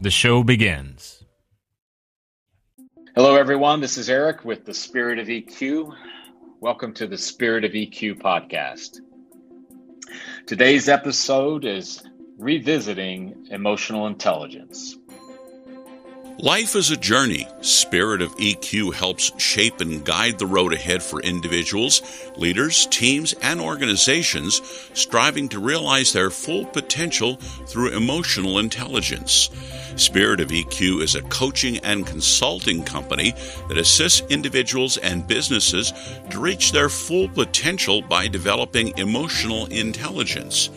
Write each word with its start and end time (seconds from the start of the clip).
the 0.00 0.10
show 0.10 0.42
begins. 0.42 1.24
Hello, 3.14 3.36
everyone. 3.36 3.80
This 3.80 3.96
is 3.96 4.10
Eric 4.10 4.44
with 4.44 4.64
the 4.64 4.74
Spirit 4.74 5.18
of 5.18 5.28
EQ. 5.28 5.94
Welcome 6.60 6.92
to 6.94 7.06
the 7.06 7.16
Spirit 7.16 7.64
of 7.64 7.72
EQ 7.72 8.20
podcast. 8.20 8.98
Today's 10.46 10.88
episode 10.88 11.64
is 11.64 12.02
revisiting 12.38 13.46
emotional 13.50 14.06
intelligence. 14.06 14.96
Life 16.38 16.74
is 16.74 16.90
a 16.90 16.96
journey. 16.96 17.46
Spirit 17.60 18.20
of 18.20 18.36
EQ 18.38 18.92
helps 18.94 19.30
shape 19.40 19.80
and 19.80 20.04
guide 20.04 20.36
the 20.36 20.46
road 20.46 20.74
ahead 20.74 21.00
for 21.00 21.20
individuals, 21.20 22.02
leaders, 22.36 22.86
teams, 22.86 23.34
and 23.34 23.60
organizations 23.60 24.60
striving 24.94 25.48
to 25.50 25.60
realize 25.60 26.12
their 26.12 26.30
full 26.30 26.66
potential 26.66 27.36
through 27.66 27.96
emotional 27.96 28.58
intelligence. 28.58 29.48
Spirit 29.94 30.40
of 30.40 30.48
EQ 30.48 31.02
is 31.02 31.14
a 31.14 31.22
coaching 31.22 31.78
and 31.78 32.04
consulting 32.04 32.82
company 32.82 33.32
that 33.68 33.78
assists 33.78 34.22
individuals 34.28 34.96
and 34.96 35.28
businesses 35.28 35.92
to 36.30 36.40
reach 36.40 36.72
their 36.72 36.88
full 36.88 37.28
potential 37.28 38.02
by 38.02 38.26
developing 38.26 38.96
emotional 38.98 39.66
intelligence. 39.66 40.68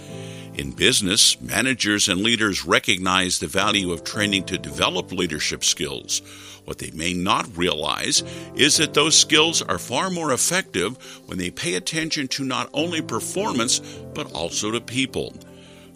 In 0.57 0.71
business, 0.71 1.39
managers 1.39 2.07
and 2.07 2.21
leaders 2.21 2.65
recognize 2.65 3.37
the 3.37 3.45
value 3.45 3.91
of 3.91 4.03
training 4.03 4.45
to 4.45 4.57
develop 4.57 5.11
leadership 5.11 5.63
skills. 5.63 6.23
What 6.65 6.79
they 6.79 6.89
may 6.91 7.13
not 7.13 7.55
realize 7.55 8.23
is 8.55 8.77
that 8.77 8.95
those 8.95 9.15
skills 9.15 9.61
are 9.61 9.77
far 9.77 10.09
more 10.09 10.33
effective 10.33 10.97
when 11.27 11.37
they 11.37 11.51
pay 11.51 11.75
attention 11.75 12.27
to 12.29 12.43
not 12.43 12.71
only 12.73 13.03
performance, 13.03 13.79
but 14.15 14.31
also 14.33 14.71
to 14.71 14.81
people. 14.81 15.35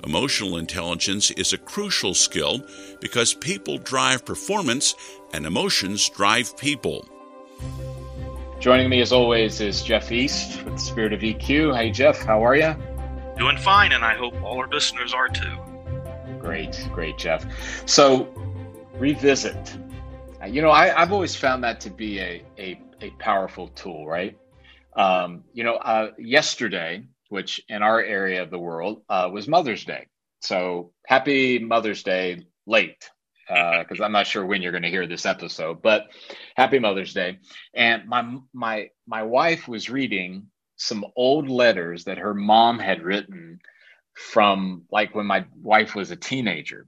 Emotional 0.04 0.58
intelligence 0.58 1.32
is 1.32 1.54
a 1.54 1.58
crucial 1.58 2.14
skill 2.14 2.64
because 3.00 3.34
people 3.34 3.80
drive 3.80 4.24
performance 4.26 4.94
and 5.34 5.48
emotions 5.48 6.08
drive 6.10 6.56
people. 6.56 7.08
Joining 8.60 8.90
me 8.92 9.02
as 9.02 9.12
always 9.12 9.60
is 9.60 9.82
Jeff 9.82 10.12
East 10.12 10.64
with 10.66 10.80
Spirit 10.80 11.14
of 11.14 11.22
EQ. 11.22 11.76
Hey, 11.76 11.90
Jeff, 11.90 12.24
how 12.24 12.46
are 12.46 12.56
you? 12.56 12.76
Doing 13.42 13.58
fine, 13.58 13.92
and 13.92 14.06
I 14.06 14.14
hope 14.14 14.40
all 14.44 14.60
our 14.60 14.68
listeners 14.68 15.16
are 15.16 15.28
too. 15.28 15.58
Great, 16.38 16.88
great, 16.94 17.18
Jeff. 17.18 17.44
So, 17.88 18.28
revisit. 19.00 19.80
You 20.48 20.62
know, 20.62 20.70
I, 20.70 20.90
have 20.90 21.12
always 21.12 21.36
found 21.36 21.64
that 21.64 21.80
to 21.80 21.90
be 21.90 22.20
a, 22.20 22.44
a, 22.60 22.80
a 23.02 23.10
powerful 23.18 23.70
tool, 23.70 24.06
right? 24.06 24.38
Um, 24.96 25.44
you 25.54 25.64
know, 25.64 25.74
uh, 25.74 26.12
yesterday, 26.20 27.08
which 27.30 27.60
in 27.68 27.82
our 27.82 28.00
area 28.00 28.44
of 28.44 28.52
the 28.52 28.60
world 28.60 29.02
uh, 29.10 29.28
was 29.34 29.48
Mother's 29.48 29.86
Day. 29.86 30.06
So, 30.42 30.94
happy 31.08 31.58
Mother's 31.58 32.04
Day 32.04 32.46
late, 32.68 33.10
because 33.48 34.00
uh, 34.00 34.04
I'm 34.04 34.12
not 34.12 34.28
sure 34.28 34.46
when 34.46 34.62
you're 34.62 34.72
going 34.72 34.84
to 34.84 34.90
hear 34.92 35.08
this 35.08 35.26
episode, 35.26 35.82
but 35.82 36.10
happy 36.56 36.78
Mother's 36.78 37.16
Day. 37.16 37.40
And 37.74 38.08
my 38.08 38.38
my 38.54 38.90
my 39.08 39.24
wife 39.24 39.68
was 39.68 39.90
reading 39.90 40.51
some 40.82 41.06
old 41.16 41.50
letters 41.50 42.06
that 42.06 42.18
her 42.18 42.34
mom 42.34 42.80
had 42.80 43.04
written 43.04 43.60
from 44.14 44.84
like 44.92 45.16
when 45.16 45.26
my 45.26 45.46
wife 45.62 45.96
was 45.96 46.12
a 46.12 46.16
teenager. 46.16 46.88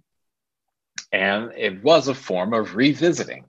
And 1.11 1.51
it 1.55 1.83
was 1.83 2.07
a 2.07 2.15
form 2.15 2.53
of 2.53 2.75
revisiting. 2.75 3.45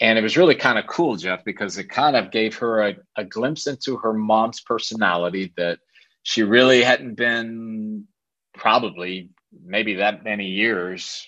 And 0.00 0.18
it 0.18 0.22
was 0.22 0.36
really 0.36 0.56
kind 0.56 0.78
of 0.78 0.88
cool, 0.88 1.16
Jeff, 1.16 1.44
because 1.44 1.78
it 1.78 1.88
kind 1.88 2.16
of 2.16 2.32
gave 2.32 2.56
her 2.56 2.88
a, 2.88 2.96
a 3.16 3.24
glimpse 3.24 3.68
into 3.68 3.96
her 3.98 4.12
mom's 4.12 4.60
personality 4.60 5.52
that 5.56 5.78
she 6.24 6.42
really 6.42 6.82
hadn't 6.82 7.14
been 7.14 8.08
probably 8.52 9.30
maybe 9.64 9.94
that 9.94 10.24
many 10.24 10.48
years 10.48 11.24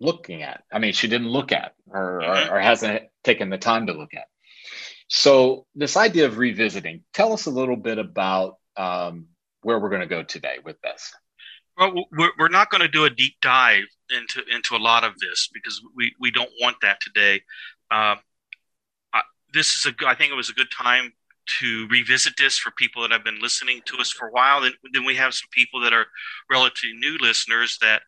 looking 0.00 0.42
at. 0.42 0.64
I 0.70 0.78
mean, 0.78 0.92
she 0.92 1.08
didn't 1.08 1.28
look 1.28 1.52
at 1.52 1.74
or, 1.88 2.16
or, 2.16 2.20
mm-hmm. 2.22 2.54
or 2.54 2.60
hasn't 2.60 3.04
taken 3.24 3.48
the 3.48 3.58
time 3.58 3.86
to 3.86 3.94
look 3.94 4.12
at. 4.12 4.26
So, 5.12 5.66
this 5.74 5.96
idea 5.96 6.26
of 6.26 6.38
revisiting, 6.38 7.02
tell 7.12 7.32
us 7.32 7.46
a 7.46 7.50
little 7.50 7.76
bit 7.76 7.98
about 7.98 8.58
um, 8.76 9.26
where 9.62 9.78
we're 9.78 9.88
going 9.90 10.02
to 10.02 10.06
go 10.06 10.22
today 10.22 10.58
with 10.64 10.80
this. 10.82 11.12
Well, 11.76 12.04
we're, 12.38 12.48
not 12.48 12.70
going 12.70 12.82
to 12.82 12.88
do 12.88 13.04
a 13.04 13.10
deep 13.10 13.34
dive 13.42 13.84
into 14.10 14.42
into 14.54 14.76
a 14.76 14.78
lot 14.78 15.02
of 15.02 15.18
this 15.18 15.48
because 15.52 15.80
we, 15.96 16.14
we 16.20 16.30
don't 16.30 16.50
want 16.60 16.76
that 16.82 17.00
today. 17.00 17.40
Uh, 17.90 18.16
this 19.52 19.74
is 19.74 19.86
a 19.86 20.06
I 20.06 20.14
think 20.14 20.32
it 20.32 20.36
was 20.36 20.50
a 20.50 20.54
good 20.54 20.70
time 20.70 21.12
to 21.58 21.88
revisit 21.90 22.34
this 22.38 22.58
for 22.58 22.70
people 22.70 23.02
that 23.02 23.10
have 23.10 23.24
been 23.24 23.40
listening 23.40 23.80
to 23.86 23.96
us 23.98 24.10
for 24.10 24.28
a 24.28 24.30
while. 24.30 24.60
Then, 24.60 24.72
then 24.92 25.04
we 25.04 25.16
have 25.16 25.34
some 25.34 25.48
people 25.50 25.80
that 25.80 25.92
are 25.92 26.06
relatively 26.48 26.92
new 26.94 27.18
listeners 27.20 27.78
that 27.80 28.02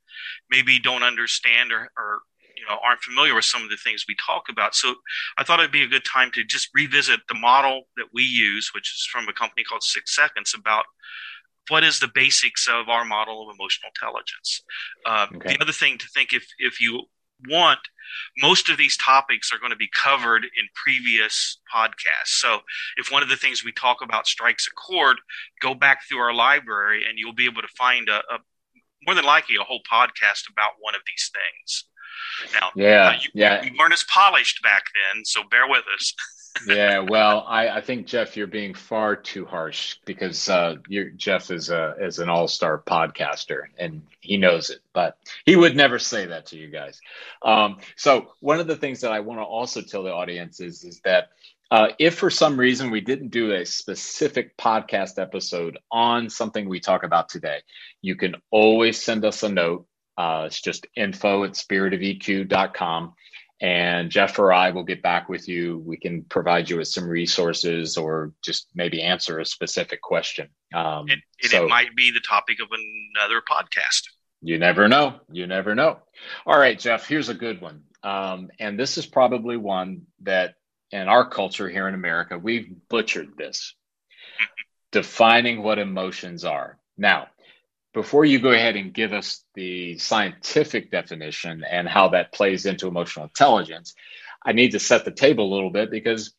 maybe 0.50 0.78
don't 0.78 1.02
understand 1.02 1.72
or, 1.72 1.90
or 1.98 2.20
you 2.62 2.68
know 2.68 2.78
aren't 2.84 3.00
familiar 3.00 3.34
with 3.34 3.44
some 3.44 3.62
of 3.62 3.70
the 3.70 3.76
things 3.76 4.04
we 4.06 4.14
talk 4.24 4.44
about. 4.48 4.74
So 4.74 4.94
I 5.36 5.44
thought 5.44 5.58
it'd 5.58 5.72
be 5.72 5.82
a 5.82 5.88
good 5.88 6.04
time 6.04 6.30
to 6.34 6.44
just 6.44 6.68
revisit 6.74 7.20
the 7.28 7.34
model 7.34 7.82
that 7.96 8.06
we 8.14 8.22
use, 8.22 8.70
which 8.74 8.92
is 8.94 9.08
from 9.10 9.28
a 9.28 9.32
company 9.32 9.64
called 9.64 9.82
Six 9.82 10.14
Seconds, 10.14 10.54
about 10.56 10.84
what 11.68 11.84
is 11.84 11.98
the 11.98 12.10
basics 12.14 12.68
of 12.68 12.88
our 12.88 13.04
model 13.04 13.48
of 13.48 13.54
emotional 13.54 13.90
intelligence. 13.94 14.62
Uh, 15.04 15.26
okay. 15.34 15.54
The 15.54 15.62
other 15.62 15.72
thing 15.72 15.98
to 15.98 16.06
think 16.14 16.32
if 16.32 16.46
if 16.58 16.80
you 16.80 17.02
want, 17.48 17.80
most 18.38 18.70
of 18.70 18.78
these 18.78 18.96
topics 18.96 19.52
are 19.52 19.58
going 19.58 19.70
to 19.70 19.76
be 19.76 19.90
covered 19.94 20.44
in 20.44 20.68
previous 20.74 21.58
podcasts. 21.74 22.38
So 22.40 22.60
if 22.96 23.10
one 23.10 23.22
of 23.22 23.28
the 23.28 23.36
things 23.36 23.64
we 23.64 23.72
talk 23.72 23.98
about 24.00 24.28
strikes 24.28 24.68
a 24.68 24.74
chord, 24.74 25.16
go 25.60 25.74
back 25.74 26.00
through 26.08 26.18
our 26.18 26.32
library 26.32 27.02
and 27.08 27.18
you'll 27.18 27.34
be 27.34 27.46
able 27.46 27.62
to 27.62 27.68
find 27.76 28.08
a, 28.08 28.18
a 28.18 28.38
more 29.04 29.16
than 29.16 29.24
likely 29.24 29.56
a 29.56 29.64
whole 29.64 29.82
podcast 29.90 30.48
about 30.50 30.72
one 30.78 30.94
of 30.94 31.00
these 31.06 31.30
things. 31.32 31.84
Now, 32.52 32.70
yeah, 32.74 33.08
uh, 33.08 33.12
you, 33.12 33.30
yeah, 33.34 33.62
you 33.62 33.72
weren't 33.78 33.92
as 33.92 34.04
polished 34.04 34.62
back 34.62 34.84
then, 34.94 35.24
so 35.24 35.42
bear 35.50 35.68
with 35.68 35.84
us. 35.94 36.14
yeah, 36.66 36.98
well, 36.98 37.44
I, 37.48 37.68
I 37.68 37.80
think 37.80 38.06
Jeff, 38.06 38.36
you're 38.36 38.46
being 38.46 38.74
far 38.74 39.16
too 39.16 39.44
harsh 39.44 39.96
because 40.04 40.48
uh, 40.48 40.76
Jeff 41.16 41.50
is 41.50 41.70
a 41.70 41.94
is 42.00 42.18
an 42.18 42.28
all 42.28 42.48
star 42.48 42.82
podcaster 42.86 43.62
and 43.78 44.02
he 44.20 44.36
knows 44.36 44.70
it, 44.70 44.80
but 44.92 45.16
he 45.46 45.56
would 45.56 45.76
never 45.76 45.98
say 45.98 46.26
that 46.26 46.46
to 46.46 46.56
you 46.56 46.68
guys. 46.68 47.00
Um, 47.42 47.78
so 47.96 48.32
one 48.40 48.60
of 48.60 48.66
the 48.66 48.76
things 48.76 49.00
that 49.00 49.12
I 49.12 49.20
want 49.20 49.40
to 49.40 49.44
also 49.44 49.80
tell 49.80 50.02
the 50.02 50.12
audience 50.12 50.60
is 50.60 50.84
is 50.84 51.00
that 51.04 51.30
uh, 51.70 51.88
if 51.98 52.16
for 52.16 52.28
some 52.28 52.60
reason 52.60 52.90
we 52.90 53.00
didn't 53.00 53.30
do 53.30 53.52
a 53.52 53.64
specific 53.64 54.54
podcast 54.58 55.18
episode 55.18 55.78
on 55.90 56.28
something 56.28 56.68
we 56.68 56.80
talk 56.80 57.02
about 57.02 57.30
today, 57.30 57.60
you 58.02 58.14
can 58.14 58.34
always 58.50 59.02
send 59.02 59.24
us 59.24 59.42
a 59.42 59.48
note 59.48 59.86
uh, 60.16 60.44
it's 60.46 60.60
just 60.60 60.86
info 60.96 61.44
at 61.44 61.52
spiritofeq.com. 61.52 63.14
And 63.60 64.10
Jeff 64.10 64.40
or 64.40 64.52
I 64.52 64.72
will 64.72 64.82
get 64.82 65.02
back 65.02 65.28
with 65.28 65.48
you. 65.48 65.78
We 65.86 65.96
can 65.96 66.24
provide 66.24 66.68
you 66.68 66.78
with 66.78 66.88
some 66.88 67.08
resources 67.08 67.96
or 67.96 68.32
just 68.42 68.66
maybe 68.74 69.00
answer 69.02 69.38
a 69.38 69.46
specific 69.46 70.02
question. 70.02 70.48
Um, 70.74 71.06
and, 71.08 71.22
and 71.42 71.50
so, 71.50 71.64
it 71.64 71.68
might 71.68 71.94
be 71.94 72.10
the 72.10 72.20
topic 72.20 72.58
of 72.60 72.68
another 72.72 73.40
podcast. 73.40 74.02
You 74.40 74.58
never 74.58 74.88
know. 74.88 75.20
You 75.30 75.46
never 75.46 75.76
know. 75.76 76.00
All 76.44 76.58
right, 76.58 76.76
Jeff, 76.76 77.06
here's 77.06 77.28
a 77.28 77.34
good 77.34 77.60
one. 77.60 77.84
Um, 78.02 78.50
and 78.58 78.76
this 78.76 78.98
is 78.98 79.06
probably 79.06 79.56
one 79.56 80.06
that 80.22 80.56
in 80.90 81.08
our 81.08 81.28
culture 81.28 81.68
here 81.68 81.86
in 81.86 81.94
America, 81.94 82.36
we've 82.36 82.68
butchered 82.88 83.36
this 83.36 83.74
defining 84.90 85.62
what 85.62 85.78
emotions 85.78 86.44
are. 86.44 86.78
Now, 86.98 87.28
before 87.94 88.24
you 88.24 88.38
go 88.38 88.50
ahead 88.52 88.76
and 88.76 88.94
give 88.94 89.12
us 89.12 89.44
the 89.54 89.98
scientific 89.98 90.90
definition 90.90 91.62
and 91.68 91.88
how 91.88 92.08
that 92.08 92.32
plays 92.32 92.66
into 92.66 92.88
emotional 92.88 93.26
intelligence, 93.26 93.94
I 94.44 94.52
need 94.52 94.72
to 94.72 94.80
set 94.80 95.04
the 95.04 95.10
table 95.10 95.46
a 95.46 95.54
little 95.54 95.70
bit 95.70 95.90
because 95.90 96.34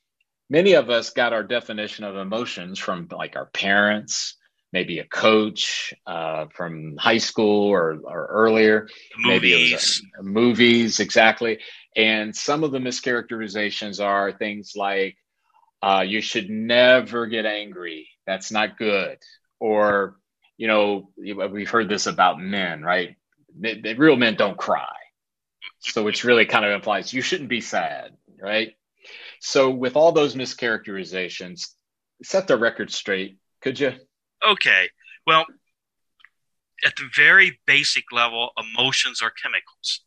many 0.49 0.73
of 0.73 0.89
us 0.89 1.11
got 1.11 1.33
our 1.33 1.43
definition 1.43 2.05
of 2.05 2.15
emotions 2.15 2.79
from 2.79 3.07
like 3.11 3.35
our 3.35 3.45
parents, 3.47 4.35
maybe 4.71 4.99
a 4.99 5.05
coach 5.05 5.93
uh, 6.07 6.47
from 6.53 6.97
high 6.97 7.19
school 7.19 7.69
or, 7.69 7.99
or 8.03 8.25
earlier, 8.31 8.87
movies. 9.19 10.01
maybe 10.01 10.11
uh, 10.19 10.23
movies, 10.23 10.99
exactly. 10.99 11.59
And 11.95 12.35
some 12.35 12.63
of 12.63 12.71
the 12.71 12.79
mischaracterizations 12.79 14.03
are 14.03 14.31
things 14.31 14.73
like 14.75 15.15
uh, 15.83 16.03
you 16.07 16.21
should 16.21 16.49
never 16.49 17.27
get 17.27 17.45
angry. 17.45 18.07
That's 18.25 18.51
not 18.51 18.77
good. 18.77 19.19
Or, 19.59 20.17
you 20.57 20.67
know, 20.67 21.09
we've 21.17 21.69
heard 21.69 21.89
this 21.89 22.07
about 22.07 22.39
men, 22.39 22.81
right? 22.81 23.15
The, 23.59 23.95
real 23.95 24.15
men 24.15 24.35
don't 24.35 24.57
cry. 24.57 24.95
So, 25.79 26.03
which 26.03 26.23
really 26.23 26.45
kind 26.45 26.65
of 26.65 26.71
implies 26.71 27.13
you 27.13 27.21
shouldn't 27.21 27.49
be 27.49 27.61
sad, 27.61 28.15
right? 28.39 28.73
So, 29.39 29.69
with 29.69 29.95
all 29.95 30.11
those 30.11 30.35
mischaracterizations, 30.35 31.69
set 32.23 32.47
the 32.47 32.57
record 32.57 32.91
straight, 32.91 33.37
could 33.61 33.79
you? 33.79 33.93
Okay. 34.47 34.89
Well, 35.27 35.45
at 36.85 36.95
the 36.95 37.09
very 37.15 37.59
basic 37.65 38.05
level, 38.11 38.51
emotions 38.57 39.21
are 39.21 39.31
chemicals. 39.31 40.01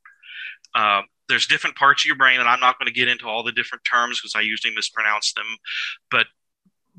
Uh, 0.74 1.02
there's 1.28 1.46
different 1.46 1.76
parts 1.76 2.04
of 2.04 2.06
your 2.06 2.16
brain, 2.16 2.38
and 2.38 2.48
I'm 2.48 2.60
not 2.60 2.78
going 2.78 2.86
to 2.86 2.92
get 2.92 3.08
into 3.08 3.26
all 3.26 3.42
the 3.42 3.52
different 3.52 3.84
terms 3.84 4.20
because 4.20 4.34
I 4.36 4.42
usually 4.42 4.74
mispronounce 4.74 5.32
them. 5.32 5.46
But 6.10 6.26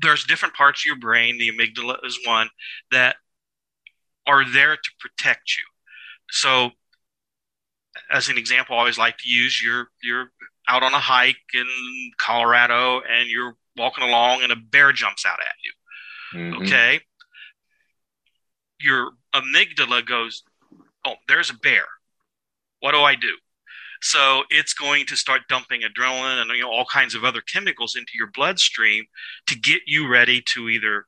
there's 0.00 0.24
different 0.24 0.54
parts 0.54 0.82
of 0.82 0.86
your 0.86 0.98
brain. 0.98 1.38
The 1.38 1.50
amygdala 1.50 2.04
is 2.04 2.18
one 2.24 2.48
that 2.90 3.16
are 4.28 4.44
there 4.48 4.76
to 4.76 4.90
protect 5.00 5.56
you. 5.56 5.64
So, 6.30 6.70
as 8.12 8.28
an 8.28 8.38
example, 8.38 8.76
I 8.76 8.80
always 8.80 8.98
like 8.98 9.16
to 9.18 9.28
use 9.28 9.60
you're 9.62 9.88
you're 10.02 10.30
out 10.68 10.82
on 10.82 10.92
a 10.92 11.00
hike 11.00 11.36
in 11.54 11.66
Colorado 12.20 13.00
and 13.00 13.30
you're 13.30 13.56
walking 13.76 14.04
along 14.04 14.42
and 14.42 14.52
a 14.52 14.56
bear 14.56 14.92
jumps 14.92 15.24
out 15.24 15.38
at 15.40 15.56
you. 15.64 16.38
Mm-hmm. 16.38 16.62
Okay, 16.62 17.00
your 18.80 19.12
amygdala 19.34 20.06
goes, 20.06 20.42
"Oh, 21.04 21.14
there's 21.26 21.50
a 21.50 21.54
bear. 21.54 21.86
What 22.80 22.92
do 22.92 22.98
I 22.98 23.14
do?" 23.14 23.34
So 24.00 24.44
it's 24.50 24.74
going 24.74 25.06
to 25.06 25.16
start 25.16 25.42
dumping 25.48 25.80
adrenaline 25.80 26.40
and 26.40 26.50
you 26.50 26.62
know 26.62 26.70
all 26.70 26.84
kinds 26.84 27.14
of 27.14 27.24
other 27.24 27.40
chemicals 27.40 27.96
into 27.96 28.12
your 28.14 28.30
bloodstream 28.32 29.06
to 29.46 29.58
get 29.58 29.82
you 29.86 30.06
ready 30.06 30.42
to 30.54 30.68
either 30.68 31.06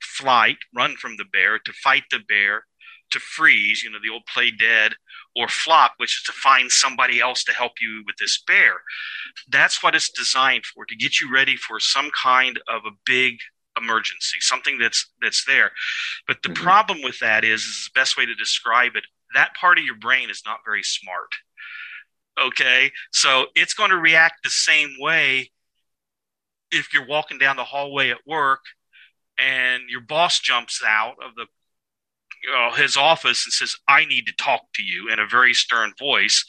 flight, 0.00 0.58
run 0.74 0.96
from 0.96 1.16
the 1.16 1.24
bear, 1.32 1.58
to 1.58 1.72
fight 1.72 2.04
the 2.10 2.20
bear, 2.28 2.64
to 3.10 3.18
freeze, 3.18 3.82
you 3.82 3.90
know, 3.90 3.98
the 4.02 4.12
old 4.12 4.26
play 4.26 4.50
dead, 4.50 4.94
or 5.36 5.48
flop, 5.48 5.94
which 5.96 6.18
is 6.18 6.22
to 6.24 6.32
find 6.32 6.70
somebody 6.70 7.20
else 7.20 7.44
to 7.44 7.52
help 7.52 7.72
you 7.80 8.02
with 8.06 8.16
this 8.16 8.42
bear. 8.46 8.74
That's 9.48 9.82
what 9.82 9.94
it's 9.94 10.10
designed 10.10 10.66
for, 10.66 10.84
to 10.84 10.96
get 10.96 11.20
you 11.20 11.32
ready 11.32 11.56
for 11.56 11.80
some 11.80 12.10
kind 12.10 12.58
of 12.68 12.82
a 12.86 12.96
big 13.06 13.38
emergency, 13.80 14.38
something 14.40 14.78
that's 14.78 15.10
that's 15.22 15.44
there. 15.46 15.70
But 16.26 16.42
the 16.42 16.50
mm-hmm. 16.50 16.62
problem 16.62 16.98
with 17.02 17.18
that 17.20 17.44
is, 17.44 17.62
is 17.62 17.90
the 17.92 17.98
best 17.98 18.18
way 18.18 18.26
to 18.26 18.34
describe 18.34 18.96
it, 18.96 19.04
that 19.34 19.54
part 19.54 19.78
of 19.78 19.84
your 19.84 19.96
brain 19.96 20.30
is 20.30 20.42
not 20.44 20.58
very 20.64 20.82
smart. 20.82 21.30
Okay. 22.40 22.92
So 23.12 23.46
it's 23.54 23.74
going 23.74 23.90
to 23.90 23.96
react 23.96 24.42
the 24.44 24.50
same 24.50 24.90
way 24.98 25.50
if 26.70 26.92
you're 26.92 27.06
walking 27.06 27.38
down 27.38 27.56
the 27.56 27.64
hallway 27.64 28.10
at 28.10 28.18
work 28.26 28.60
and 29.38 29.84
your 29.88 30.00
boss 30.00 30.40
jumps 30.40 30.82
out 30.84 31.16
of 31.24 31.34
the 31.36 31.46
you 32.42 32.52
know, 32.52 32.70
his 32.72 32.96
office 32.96 33.44
and 33.46 33.52
says, 33.52 33.76
I 33.88 34.04
need 34.04 34.26
to 34.26 34.32
talk 34.32 34.62
to 34.74 34.82
you 34.82 35.10
in 35.12 35.18
a 35.18 35.26
very 35.26 35.54
stern 35.54 35.92
voice. 35.98 36.44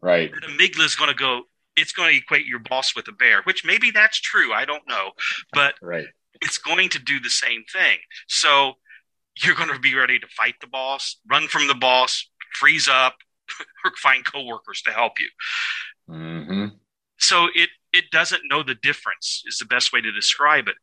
Right. 0.00 0.30
The 0.32 0.46
amygdala 0.46 0.84
is 0.84 0.94
going 0.94 1.10
to 1.10 1.16
go, 1.16 1.42
it's 1.76 1.92
going 1.92 2.10
to 2.10 2.16
equate 2.16 2.46
your 2.46 2.58
boss 2.58 2.94
with 2.94 3.08
a 3.08 3.12
bear, 3.12 3.42
which 3.44 3.64
maybe 3.64 3.90
that's 3.90 4.20
true. 4.20 4.52
I 4.52 4.64
don't 4.64 4.86
know. 4.88 5.10
But 5.52 5.74
right. 5.82 6.06
it's 6.40 6.58
going 6.58 6.90
to 6.90 6.98
do 6.98 7.20
the 7.20 7.30
same 7.30 7.64
thing. 7.72 7.98
So 8.28 8.74
you're 9.42 9.54
going 9.54 9.72
to 9.72 9.78
be 9.78 9.94
ready 9.94 10.18
to 10.18 10.26
fight 10.26 10.56
the 10.60 10.66
boss, 10.66 11.18
run 11.30 11.48
from 11.48 11.66
the 11.66 11.74
boss, 11.74 12.28
freeze 12.54 12.88
up, 12.88 13.14
or 13.84 13.92
find 13.96 14.24
coworkers 14.24 14.82
to 14.82 14.92
help 14.92 15.14
you. 15.18 16.14
Mm-hmm. 16.14 16.66
So 17.18 17.46
it 17.54 17.70
it 17.92 18.10
doesn't 18.10 18.42
know 18.50 18.62
the 18.62 18.74
difference 18.74 19.42
is 19.46 19.58
the 19.58 19.66
best 19.66 19.92
way 19.92 20.00
to 20.00 20.10
describe 20.12 20.66
it. 20.66 20.74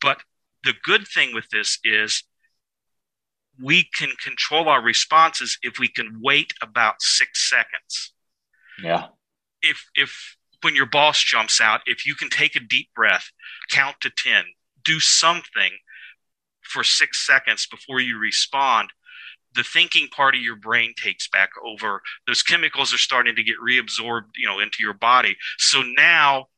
But 0.00 0.18
the 0.64 0.74
good 0.82 1.06
thing 1.06 1.34
with 1.34 1.48
this 1.50 1.78
is 1.84 2.24
we 3.62 3.88
can 3.96 4.10
control 4.22 4.68
our 4.68 4.82
responses 4.82 5.58
if 5.62 5.78
we 5.78 5.88
can 5.88 6.20
wait 6.22 6.52
about 6.62 7.00
six 7.00 7.48
seconds. 7.48 8.12
Yeah. 8.82 9.06
If 9.62 9.84
if 9.94 10.36
when 10.62 10.74
your 10.74 10.86
boss 10.86 11.22
jumps 11.22 11.60
out, 11.60 11.82
if 11.86 12.06
you 12.06 12.14
can 12.14 12.30
take 12.30 12.56
a 12.56 12.60
deep 12.60 12.88
breath, 12.96 13.30
count 13.70 13.96
to 14.00 14.10
ten, 14.10 14.44
do 14.82 14.98
something 14.98 15.72
for 16.62 16.82
six 16.82 17.26
seconds 17.26 17.66
before 17.66 18.00
you 18.00 18.18
respond, 18.18 18.88
the 19.54 19.62
thinking 19.62 20.08
part 20.08 20.34
of 20.34 20.40
your 20.40 20.56
brain 20.56 20.94
takes 20.96 21.28
back 21.28 21.50
over. 21.64 22.02
Those 22.26 22.42
chemicals 22.42 22.92
are 22.92 22.98
starting 22.98 23.36
to 23.36 23.42
get 23.42 23.56
reabsorbed, 23.64 24.30
you 24.36 24.48
know, 24.48 24.58
into 24.58 24.78
your 24.80 24.94
body. 24.94 25.36
So 25.58 25.82
now 25.82 26.48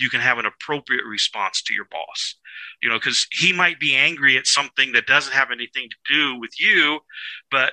you 0.00 0.10
can 0.10 0.20
have 0.20 0.38
an 0.38 0.46
appropriate 0.46 1.04
response 1.04 1.62
to 1.62 1.74
your 1.74 1.86
boss. 1.90 2.36
You 2.82 2.88
know, 2.88 2.98
because 2.98 3.26
he 3.32 3.52
might 3.52 3.78
be 3.78 3.94
angry 3.94 4.36
at 4.36 4.46
something 4.46 4.92
that 4.92 5.06
doesn't 5.06 5.34
have 5.34 5.50
anything 5.50 5.88
to 5.88 6.12
do 6.12 6.40
with 6.40 6.58
you, 6.58 7.00
but 7.50 7.72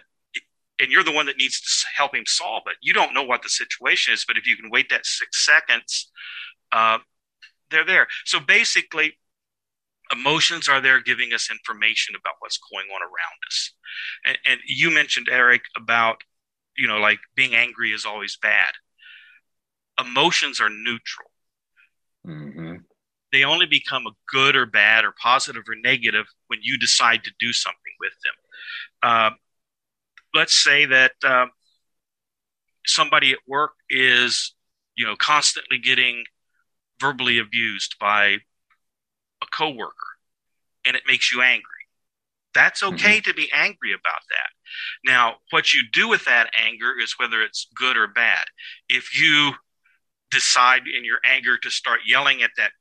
and 0.80 0.92
you're 0.92 1.04
the 1.04 1.12
one 1.12 1.26
that 1.26 1.38
needs 1.38 1.60
to 1.60 1.88
help 1.96 2.14
him 2.14 2.26
solve 2.28 2.64
it. 2.68 2.76
You 2.82 2.94
don't 2.94 3.14
know 3.14 3.24
what 3.24 3.42
the 3.42 3.50
situation 3.50 4.14
is, 4.14 4.26
but 4.28 4.38
if 4.38 4.46
you 4.46 4.56
can 4.56 4.70
wait 4.70 4.90
that 4.90 5.06
six 5.08 5.44
seconds, 5.44 6.12
uh, 6.72 7.00
they're 7.72 7.86
there. 7.86 8.08
So 8.26 8.40
basically, 8.40 9.18
emotions 10.12 10.70
are 10.70 10.82
there 10.82 11.02
giving 11.02 11.34
us 11.34 11.50
information 11.52 12.16
about 12.16 12.36
what's 12.40 12.60
going 12.72 12.88
on 12.94 13.02
around 13.02 13.40
us 13.48 13.74
and, 14.26 14.38
and, 14.46 14.60
you 14.66 14.92
mentioned 14.92 15.28
eric 15.30 15.62
about 15.76 16.22
you 16.78 16.88
know 16.88 16.98
like 16.98 17.20
being 17.36 17.56
angry 17.56 17.92
is 17.92 18.06
always 18.06 18.38
bad 18.42 18.74
emotions 20.00 20.62
are 20.62 20.70
neutral 20.70 21.27
mm-hmm. 22.28 22.76
they 23.32 23.44
only 23.44 23.66
become 23.66 24.06
a 24.08 24.12
good 24.32 24.56
or 24.56 24.66
bad 24.66 25.06
or 25.06 25.14
positive 25.22 25.64
or 25.68 25.76
negative 25.84 26.26
when 26.48 26.60
you 26.62 26.78
decide 26.78 27.24
to 27.24 27.32
do 27.40 27.54
something 27.54 27.94
with 28.00 28.14
them 28.24 28.34
uh, 29.04 29.30
let's 30.34 30.64
say 30.64 30.86
that 30.86 31.14
uh, 31.24 31.46
somebody 32.86 33.32
at 33.32 33.40
work 33.48 33.72
is 33.90 34.54
you 34.96 35.06
know 35.06 35.16
constantly 35.16 35.78
getting 35.78 36.24
verbally 37.00 37.38
abused 37.40 37.96
by 38.00 38.38
a 39.42 39.46
coworker 39.52 39.94
and 40.88 40.96
it 40.96 41.04
makes 41.08 41.32
you 41.32 41.42
angry. 41.42 41.64
That's 42.54 42.82
mm-hmm. 42.82 42.96
okay 42.96 43.18
mm-hmm. 43.18 43.30
to 43.30 43.36
be 43.36 43.52
angry 43.54 43.94
about 43.94 44.22
that. 44.30 44.50
Now, 45.06 45.36
what 45.52 45.74
you 45.74 45.84
do 45.92 46.08
with 46.08 46.26
that 46.26 46.50
anger 46.58 46.94
is 47.00 47.16
whether 47.20 47.42
it's 47.42 47.68
good 47.76 47.98
or 47.98 48.08
bad. 48.08 48.46
If 48.90 49.20
you 49.20 49.54
decide 50.32 50.84
in 50.88 51.06
your 51.06 51.20
anger 51.26 51.58
to 51.58 51.70
start 51.70 52.02
yelling 52.06 52.42
at 52.42 52.52
that 52.58 52.72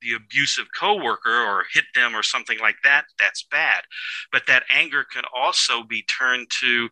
the 0.00 0.14
abusive 0.14 0.66
coworker 0.78 1.44
or 1.44 1.64
hit 1.72 1.84
them 1.94 2.14
or 2.14 2.24
something 2.24 2.58
like 2.58 2.74
that, 2.82 3.04
that's 3.20 3.46
bad. 3.50 3.84
But 4.32 4.42
that 4.48 4.64
anger 4.68 5.04
can 5.04 5.22
also 5.34 5.84
be 5.84 6.02
turned 6.02 6.48
to 6.60 6.88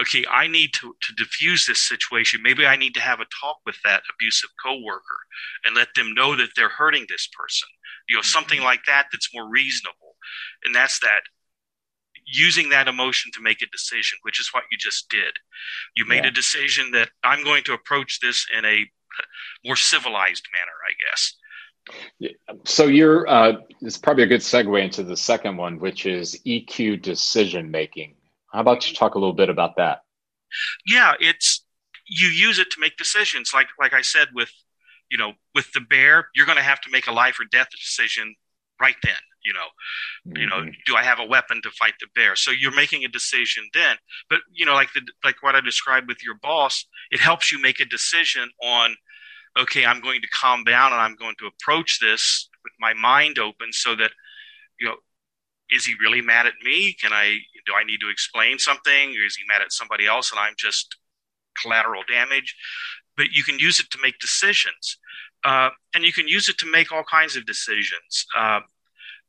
okay, 0.00 0.24
I 0.30 0.46
need 0.46 0.72
to, 0.74 0.94
to 1.00 1.14
diffuse 1.16 1.66
this 1.66 1.82
situation. 1.82 2.40
Maybe 2.40 2.64
I 2.64 2.76
need 2.76 2.94
to 2.94 3.00
have 3.00 3.18
a 3.18 3.26
talk 3.40 3.56
with 3.66 3.76
that 3.82 4.02
abusive 4.14 4.50
coworker 4.64 5.18
and 5.64 5.74
let 5.74 5.88
them 5.96 6.14
know 6.14 6.36
that 6.36 6.50
they're 6.54 6.68
hurting 6.68 7.06
this 7.08 7.28
person. 7.36 7.68
You 8.08 8.16
know, 8.16 8.22
something 8.22 8.58
mm-hmm. 8.58 8.66
like 8.66 8.84
that 8.86 9.08
that's 9.10 9.34
more 9.34 9.50
reasonable. 9.50 10.14
And 10.64 10.74
that's 10.74 11.00
that 11.00 11.22
using 12.26 12.68
that 12.68 12.88
emotion 12.88 13.32
to 13.34 13.42
make 13.42 13.62
a 13.62 13.66
decision, 13.72 14.18
which 14.22 14.38
is 14.38 14.50
what 14.52 14.64
you 14.70 14.78
just 14.78 15.08
did. 15.08 15.34
You 15.96 16.06
made 16.06 16.24
yeah. 16.24 16.30
a 16.30 16.32
decision 16.32 16.90
that 16.92 17.10
I'm 17.24 17.42
going 17.42 17.64
to 17.64 17.72
approach 17.72 18.20
this 18.20 18.46
in 18.56 18.64
a 18.64 18.84
more 19.64 19.76
civilized 19.76 20.46
manner, 20.54 20.72
I 20.88 20.92
guess. 21.10 21.34
So 22.64 22.86
you're 22.86 23.28
uh, 23.28 23.54
it's 23.80 23.96
probably 23.96 24.24
a 24.24 24.26
good 24.26 24.40
segue 24.40 24.82
into 24.82 25.02
the 25.02 25.16
second 25.16 25.56
one, 25.56 25.78
which 25.78 26.06
is 26.06 26.38
EQ 26.46 27.02
decision 27.02 27.70
making. 27.70 28.16
How 28.52 28.60
about 28.60 28.88
you 28.88 28.94
talk 28.94 29.14
a 29.14 29.18
little 29.18 29.34
bit 29.34 29.48
about 29.48 29.76
that? 29.76 30.02
Yeah, 30.86 31.14
it's 31.20 31.64
you 32.06 32.28
use 32.28 32.58
it 32.58 32.70
to 32.72 32.80
make 32.80 32.96
decisions. 32.96 33.52
Like 33.54 33.68
like 33.80 33.92
I 33.92 34.02
said 34.02 34.28
with 34.34 34.50
you 35.10 35.18
know 35.18 35.32
with 35.54 35.72
the 35.72 35.80
bear, 35.80 36.28
you're 36.34 36.46
going 36.46 36.58
to 36.58 36.64
have 36.64 36.80
to 36.82 36.90
make 36.90 37.06
a 37.06 37.12
life 37.12 37.38
or 37.40 37.44
death 37.50 37.68
decision 37.70 38.34
right 38.80 38.96
then. 39.02 39.14
You 39.44 39.54
know, 39.54 39.60
mm-hmm. 40.26 40.36
you 40.36 40.46
know, 40.46 40.56
mm-hmm. 40.56 40.70
do 40.86 40.96
I 40.96 41.04
have 41.04 41.20
a 41.20 41.26
weapon 41.26 41.60
to 41.62 41.70
fight 41.70 41.94
the 42.00 42.08
bear? 42.14 42.36
So 42.36 42.50
you're 42.50 42.74
making 42.74 43.04
a 43.04 43.08
decision 43.08 43.64
then. 43.72 43.96
But 44.28 44.40
you 44.52 44.66
know, 44.66 44.74
like 44.74 44.92
the 44.94 45.02
like 45.24 45.42
what 45.42 45.54
I 45.54 45.60
described 45.60 46.08
with 46.08 46.22
your 46.24 46.34
boss, 46.42 46.86
it 47.10 47.20
helps 47.20 47.52
you 47.52 47.60
make 47.60 47.80
a 47.80 47.84
decision 47.84 48.50
on 48.62 48.96
okay, 49.58 49.84
I'm 49.84 50.00
going 50.00 50.20
to 50.20 50.28
calm 50.28 50.64
down 50.64 50.92
and 50.92 51.00
I'm 51.00 51.16
going 51.16 51.34
to 51.40 51.46
approach 51.46 51.98
this 52.00 52.48
with 52.64 52.72
my 52.78 52.94
mind 52.94 53.38
open 53.38 53.72
so 53.72 53.94
that 53.96 54.12
you 54.80 54.86
know 54.86 54.96
is 55.70 55.84
he 55.84 55.94
really 56.00 56.22
mad 56.22 56.46
at 56.46 56.54
me? 56.64 56.94
Can 56.94 57.12
I 57.12 57.38
do 57.66 57.72
I 57.74 57.84
need 57.84 58.00
to 58.00 58.08
explain 58.08 58.58
something, 58.58 59.10
or 59.10 59.26
is 59.26 59.36
he 59.36 59.44
mad 59.46 59.62
at 59.62 59.72
somebody 59.72 60.06
else 60.06 60.30
and 60.30 60.40
I'm 60.40 60.54
just 60.56 60.96
collateral 61.60 62.02
damage? 62.08 62.56
But 63.16 63.32
you 63.32 63.42
can 63.42 63.58
use 63.58 63.80
it 63.80 63.90
to 63.90 63.98
make 64.02 64.18
decisions, 64.18 64.98
uh, 65.44 65.70
and 65.94 66.04
you 66.04 66.12
can 66.12 66.28
use 66.28 66.48
it 66.48 66.58
to 66.58 66.70
make 66.70 66.92
all 66.92 67.04
kinds 67.04 67.36
of 67.36 67.44
decisions 67.46 68.26
uh, 68.36 68.60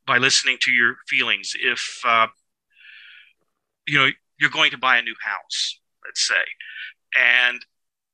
by 0.06 0.18
listening 0.18 0.58
to 0.62 0.70
your 0.70 0.96
feelings. 1.08 1.52
If 1.60 2.00
uh, 2.06 2.28
you 3.86 3.98
know 3.98 4.08
you're 4.38 4.50
going 4.50 4.70
to 4.70 4.78
buy 4.78 4.96
a 4.96 5.02
new 5.02 5.16
house, 5.22 5.78
let's 6.06 6.26
say, 6.26 6.34
and 7.18 7.60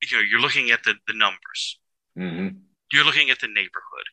you 0.02 0.16
know 0.16 0.23
you're 0.28 0.40
looking 0.40 0.70
at 0.70 0.82
the 0.82 0.94
the 1.06 1.14
numbers, 1.14 1.78
mm-hmm. 2.16 2.56
you're 2.92 3.04
looking 3.04 3.30
at 3.30 3.40
the 3.40 3.49
neighborhood, 3.49 4.06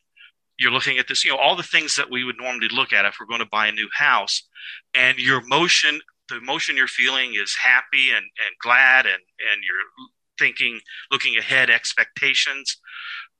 you're 0.58 0.72
looking 0.72 0.98
at 0.98 1.08
this, 1.08 1.24
you 1.24 1.30
know, 1.30 1.38
all 1.38 1.56
the 1.56 1.62
things 1.62 1.96
that 1.96 2.10
we 2.10 2.24
would 2.24 2.36
normally 2.38 2.68
look 2.70 2.92
at 2.92 3.04
if 3.04 3.16
we're 3.20 3.26
going 3.26 3.40
to 3.40 3.46
buy 3.46 3.66
a 3.66 3.72
new 3.72 3.88
house, 3.96 4.42
and 4.94 5.18
your 5.18 5.40
emotion, 5.40 6.00
the 6.28 6.36
emotion 6.36 6.76
you're 6.76 6.86
feeling 6.86 7.34
is 7.34 7.54
happy 7.56 8.10
and, 8.10 8.24
and 8.24 8.54
glad, 8.62 9.06
and 9.06 9.22
and 9.52 9.62
you're 9.62 10.08
thinking, 10.38 10.80
looking 11.10 11.36
ahead, 11.36 11.70
expectations. 11.70 12.76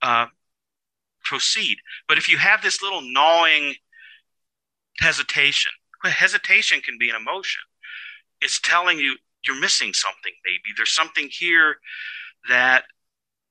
Uh, 0.03 0.27
proceed. 1.25 1.79
But 2.07 2.19
if 2.19 2.29
you 2.29 2.39
have 2.39 2.63
this 2.63 2.83
little 2.83 3.01
gnawing 3.03 3.75
hesitation, 5.01 5.73
hesitation 6.05 6.81
can 6.81 6.99
be 6.99 7.09
an 7.09 7.17
emotion. 7.17 7.63
It's 8.41 8.61
telling 8.61 8.99
you 8.99 9.17
you're 9.47 9.59
missing 9.59 9.93
something. 9.93 10.33
Maybe 10.45 10.75
there's 10.77 10.95
something 10.95 11.29
here 11.31 11.77
that 12.49 12.85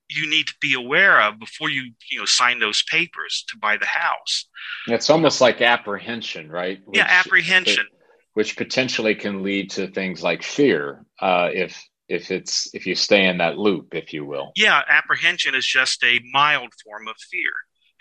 you 0.09 0.29
need 0.29 0.47
to 0.47 0.53
be 0.61 0.73
aware 0.73 1.21
of 1.21 1.39
before 1.39 1.69
you 1.69 1.91
you 2.11 2.19
know 2.19 2.25
sign 2.25 2.59
those 2.59 2.83
papers 2.83 3.45
to 3.49 3.57
buy 3.57 3.77
the 3.77 3.85
house. 3.85 4.45
It's 4.87 5.09
almost 5.09 5.41
like 5.41 5.61
apprehension, 5.61 6.49
right? 6.49 6.79
Which, 6.85 6.97
yeah, 6.97 7.07
apprehension, 7.07 7.87
which 8.33 8.57
potentially 8.57 9.15
can 9.15 9.43
lead 9.43 9.71
to 9.71 9.87
things 9.87 10.23
like 10.23 10.43
fear 10.43 11.05
uh, 11.19 11.49
if 11.53 11.81
if 12.07 12.31
it's 12.31 12.73
if 12.73 12.85
you 12.85 12.95
stay 12.95 13.25
in 13.25 13.37
that 13.37 13.57
loop, 13.57 13.93
if 13.95 14.13
you 14.13 14.25
will. 14.25 14.51
Yeah, 14.55 14.81
apprehension 14.87 15.55
is 15.55 15.65
just 15.65 16.03
a 16.03 16.19
mild 16.31 16.71
form 16.83 17.07
of 17.07 17.15
fear, 17.31 17.51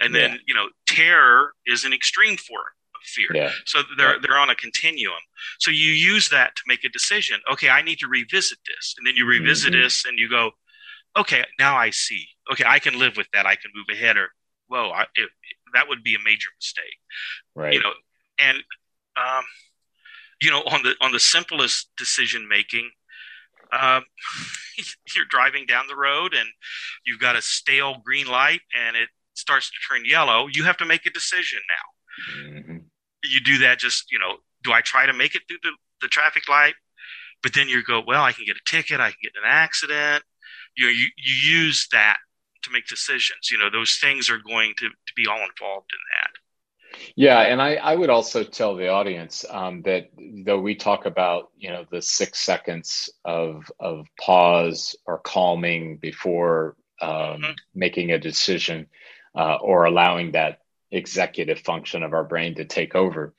and 0.01 0.15
then 0.15 0.33
yeah. 0.33 0.37
you 0.47 0.55
know 0.55 0.69
terror 0.87 1.55
is 1.67 1.85
an 1.85 1.93
extreme 1.93 2.37
form 2.37 2.61
of 2.95 3.03
fear. 3.03 3.29
Yeah. 3.35 3.53
So 3.65 3.81
they're 3.97 4.15
yeah. 4.15 4.19
they're 4.23 4.39
on 4.39 4.51
a 4.51 4.55
continuum. 4.55 5.21
So 5.59 5.71
you 5.71 5.93
use 5.93 6.29
that 6.31 6.57
to 6.57 6.63
make 6.67 6.85
a 6.85 6.89
decision. 6.89 7.41
Okay, 7.53 7.69
I 7.69 7.83
need 7.83 7.99
to 8.01 8.09
revisit 8.09 8.59
this, 8.67 8.95
and 8.99 9.07
then 9.07 9.15
you 9.17 9.27
revisit 9.27 9.73
mm-hmm. 9.73 9.83
this, 9.83 10.05
and 10.05 10.19
you 10.19 10.29
go, 10.29 10.51
okay, 11.17 11.45
now 11.59 11.77
I 11.77 11.91
see. 11.91 12.27
Okay, 12.53 12.65
I 12.67 12.79
can 12.79 12.99
live 12.99 13.17
with 13.17 13.29
that. 13.33 13.47
I 13.47 13.57
can 13.57 13.71
move 13.75 13.87
ahead. 13.91 14.17
Or, 14.17 14.29
whoa, 14.69 14.91
I, 14.91 15.03
it, 15.15 15.31
that 15.75 15.89
would 15.89 16.03
be 16.03 16.15
a 16.15 16.19
major 16.25 16.49
mistake. 16.59 16.99
Right. 17.55 17.75
You 17.75 17.81
know, 17.81 17.93
and 18.39 18.59
um, 19.17 19.45
you 20.41 20.51
know, 20.51 20.61
on 20.61 20.83
the 20.83 20.95
on 21.01 21.13
the 21.13 21.21
simplest 21.21 21.91
decision 21.97 22.49
making, 22.49 22.91
um, 23.73 24.05
you're 25.15 25.27
driving 25.29 25.67
down 25.67 25.87
the 25.89 25.97
road 25.97 26.35
and 26.35 26.49
you've 27.07 27.21
got 27.21 27.37
a 27.37 27.43
stale 27.43 27.97
green 28.05 28.27
light 28.27 28.61
and 28.79 28.97
it 28.97 29.09
starts 29.35 29.71
to 29.71 29.77
turn 29.89 30.05
yellow. 30.05 30.47
You 30.51 30.65
have 30.65 30.77
to 30.79 30.85
make 30.85 31.07
a 31.07 31.11
decision 31.11 31.61
now. 31.69 32.51
Mm-hmm. 32.51 32.77
You 33.25 33.41
do 33.41 33.59
that 33.59 33.79
just, 33.79 34.11
you 34.11 34.19
know, 34.19 34.37
do 34.63 34.73
I 34.73 34.81
try 34.81 35.07
to 35.07 35.13
make 35.13 35.35
it 35.35 35.43
through 35.49 35.59
the, 35.63 35.71
the 36.03 36.09
traffic 36.09 36.49
light? 36.49 36.75
But 37.43 37.55
then 37.55 37.69
you 37.69 37.83
go, 37.83 38.03
well, 38.07 38.23
I 38.23 38.33
can 38.33 38.45
get 38.45 38.57
a 38.57 38.71
ticket, 38.71 39.01
I 39.01 39.11
can 39.11 39.19
get 39.23 39.33
an 39.37 39.49
accident 39.49 40.23
you 40.77 40.87
know 40.87 40.91
you, 40.91 41.07
you 41.17 41.57
use 41.59 41.89
that 41.93 42.19
to 42.63 42.71
make 42.71 42.87
decisions. 42.87 43.51
You 43.51 43.59
know 43.59 43.71
those 43.71 43.99
things 44.01 44.31
are 44.31 44.39
going 44.39 44.75
to, 44.79 44.89
to 44.89 45.13
be 45.17 45.27
all 45.27 45.41
involved 45.41 45.91
in 45.93 46.01
that. 46.17 46.31
Yeah 47.17 47.41
and 47.41 47.61
i, 47.61 47.77
I 47.77 47.95
would 47.95 48.11
also 48.11 48.45
tell 48.45 48.77
the 48.77 48.89
audience 48.89 49.45
um, 49.49 49.83
that 49.83 50.11
though 50.45 50.61
we 50.61 50.75
talk 50.75 51.07
about 51.07 51.51
you 51.57 51.71
know 51.71 51.85
the 51.91 52.03
six 52.03 52.41
seconds 52.41 53.11
of 53.25 53.71
of 53.81 54.07
pause 54.21 54.97
or 55.07 55.19
calming 55.19 55.97
before 55.97 56.77
um, 57.01 57.11
mm-hmm. 57.11 57.53
making 57.75 58.13
a 58.13 58.19
decision 58.19 58.87
uh, 59.35 59.57
or 59.57 59.85
allowing 59.85 60.33
that 60.33 60.59
executive 60.91 61.61
function 61.61 62.03
of 62.03 62.13
our 62.13 62.25
brain 62.25 62.55
to 62.57 62.65
take 62.65 62.95
over 62.95 63.35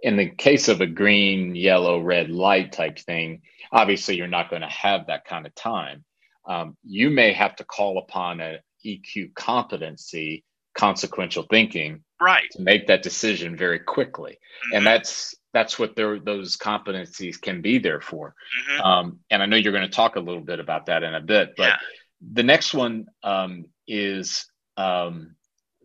in 0.00 0.16
the 0.16 0.30
case 0.30 0.68
of 0.68 0.80
a 0.80 0.86
green 0.86 1.54
yellow 1.56 2.00
red 2.00 2.30
light 2.30 2.72
type 2.72 2.98
thing 2.98 3.42
obviously 3.72 4.16
you're 4.16 4.28
not 4.28 4.50
going 4.50 4.62
to 4.62 4.68
have 4.68 5.08
that 5.08 5.24
kind 5.24 5.46
of 5.46 5.54
time 5.54 6.04
um, 6.46 6.76
you 6.84 7.10
may 7.10 7.32
have 7.32 7.56
to 7.56 7.64
call 7.64 7.98
upon 7.98 8.40
an 8.40 8.58
EQ 8.84 9.34
competency, 9.34 10.44
consequential 10.76 11.44
thinking, 11.48 12.02
right, 12.20 12.50
to 12.52 12.62
make 12.62 12.86
that 12.88 13.02
decision 13.02 13.56
very 13.56 13.78
quickly, 13.78 14.32
mm-hmm. 14.32 14.76
and 14.76 14.86
that's 14.86 15.34
that's 15.52 15.78
what 15.78 15.96
those 15.96 16.56
competencies 16.56 17.40
can 17.40 17.60
be 17.60 17.78
there 17.78 18.00
for. 18.00 18.34
Mm-hmm. 18.70 18.80
Um, 18.82 19.18
and 19.30 19.42
I 19.42 19.46
know 19.46 19.56
you're 19.56 19.72
going 19.72 19.88
to 19.88 19.94
talk 19.94 20.16
a 20.16 20.20
little 20.20 20.40
bit 20.40 20.60
about 20.60 20.86
that 20.86 21.02
in 21.02 21.14
a 21.14 21.20
bit, 21.20 21.54
but 21.56 21.64
yeah. 21.64 21.76
the 22.32 22.42
next 22.42 22.72
one 22.72 23.06
um, 23.22 23.66
is 23.86 24.46
um, 24.78 25.36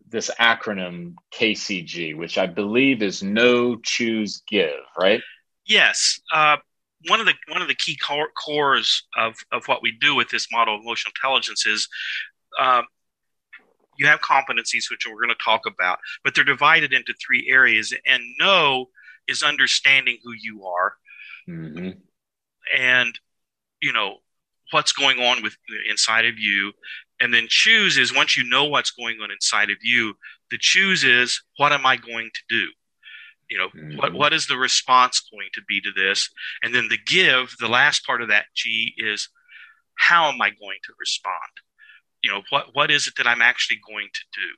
this 0.08 0.30
acronym 0.40 1.14
KCG, 1.34 2.16
which 2.16 2.38
I 2.38 2.46
believe 2.46 3.02
is 3.02 3.22
Know 3.22 3.76
Choose, 3.76 4.42
Give, 4.48 4.80
right? 4.98 5.20
Yes. 5.66 6.20
Uh, 6.32 6.56
one 7.06 7.20
of 7.20 7.26
the 7.26 7.34
one 7.48 7.62
of 7.62 7.68
the 7.68 7.74
key 7.74 7.96
core, 7.96 8.28
cores 8.44 9.06
of 9.16 9.34
of 9.52 9.66
what 9.66 9.82
we 9.82 9.92
do 9.92 10.14
with 10.14 10.28
this 10.30 10.48
model 10.50 10.74
of 10.74 10.80
emotional 10.82 11.12
intelligence 11.16 11.66
is 11.66 11.88
um, 12.58 12.84
you 13.98 14.06
have 14.06 14.20
competencies 14.20 14.90
which 14.90 15.06
we're 15.06 15.20
going 15.20 15.28
to 15.28 15.44
talk 15.44 15.62
about, 15.66 15.98
but 16.24 16.34
they're 16.34 16.44
divided 16.44 16.92
into 16.92 17.14
three 17.14 17.48
areas. 17.50 17.92
And 18.06 18.22
know 18.40 18.86
is 19.28 19.42
understanding 19.42 20.18
who 20.24 20.32
you 20.32 20.64
are, 20.64 20.94
mm-hmm. 21.48 21.90
and 22.76 23.18
you 23.80 23.92
know 23.92 24.16
what's 24.70 24.92
going 24.92 25.18
on 25.18 25.42
with 25.42 25.56
inside 25.88 26.26
of 26.26 26.38
you. 26.38 26.72
And 27.20 27.34
then 27.34 27.46
choose 27.48 27.98
is 27.98 28.14
once 28.14 28.36
you 28.36 28.44
know 28.44 28.64
what's 28.66 28.92
going 28.92 29.18
on 29.20 29.30
inside 29.30 29.70
of 29.70 29.78
you, 29.82 30.14
the 30.50 30.58
choose 30.58 31.04
is 31.04 31.42
what 31.56 31.72
am 31.72 31.84
I 31.84 31.96
going 31.96 32.30
to 32.32 32.40
do? 32.48 32.68
You 33.50 33.58
know 33.58 33.68
mm-hmm. 33.68 33.96
what 33.96 34.12
what 34.12 34.32
is 34.32 34.46
the 34.46 34.56
response 34.56 35.22
going 35.32 35.48
to 35.54 35.62
be 35.68 35.80
to 35.80 35.92
this? 35.92 36.28
And 36.62 36.74
then 36.74 36.88
the 36.88 36.98
give 36.98 37.56
the 37.58 37.68
last 37.68 38.06
part 38.06 38.22
of 38.22 38.28
that 38.28 38.46
g 38.54 38.94
is 38.96 39.28
how 39.96 40.28
am 40.28 40.40
i 40.40 40.50
going 40.50 40.78
to 40.84 40.92
respond? 40.98 41.52
You 42.22 42.32
know 42.32 42.42
what 42.50 42.74
what 42.74 42.90
is 42.90 43.06
it 43.06 43.14
that 43.16 43.26
i'm 43.26 43.42
actually 43.42 43.78
going 43.86 44.08
to 44.12 44.20
do? 44.32 44.48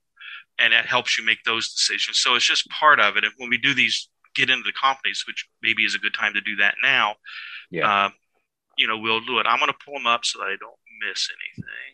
And 0.59 0.73
that 0.73 0.87
helps 0.87 1.17
you 1.17 1.25
make 1.25 1.43
those 1.45 1.73
decisions. 1.73 2.19
So 2.19 2.35
it's 2.35 2.45
just 2.45 2.69
part 2.69 3.01
of 3.01 3.17
it. 3.17 3.25
And 3.25 3.33
when 3.39 3.49
we 3.49 3.57
do 3.57 3.73
these 3.73 4.09
get 4.35 4.51
into 4.51 4.63
the 4.65 4.73
companies 4.73 5.25
which 5.27 5.47
maybe 5.63 5.85
is 5.85 5.95
a 5.95 5.99
good 5.99 6.15
time 6.15 6.33
to 6.35 6.41
do 6.41 6.57
that 6.57 6.75
now 6.83 7.15
yeah. 7.71 8.07
um, 8.07 8.13
you 8.79 8.87
know 8.87 8.99
we'll 8.99 9.21
do 9.21 9.39
it. 9.39 9.47
I'm 9.47 9.59
going 9.59 9.73
to 9.73 9.85
pull 9.85 9.95
them 9.95 10.07
up 10.07 10.25
so 10.25 10.39
that 10.39 10.47
i 10.47 10.57
don't 10.59 10.79
miss 11.07 11.29
anything 11.31 11.90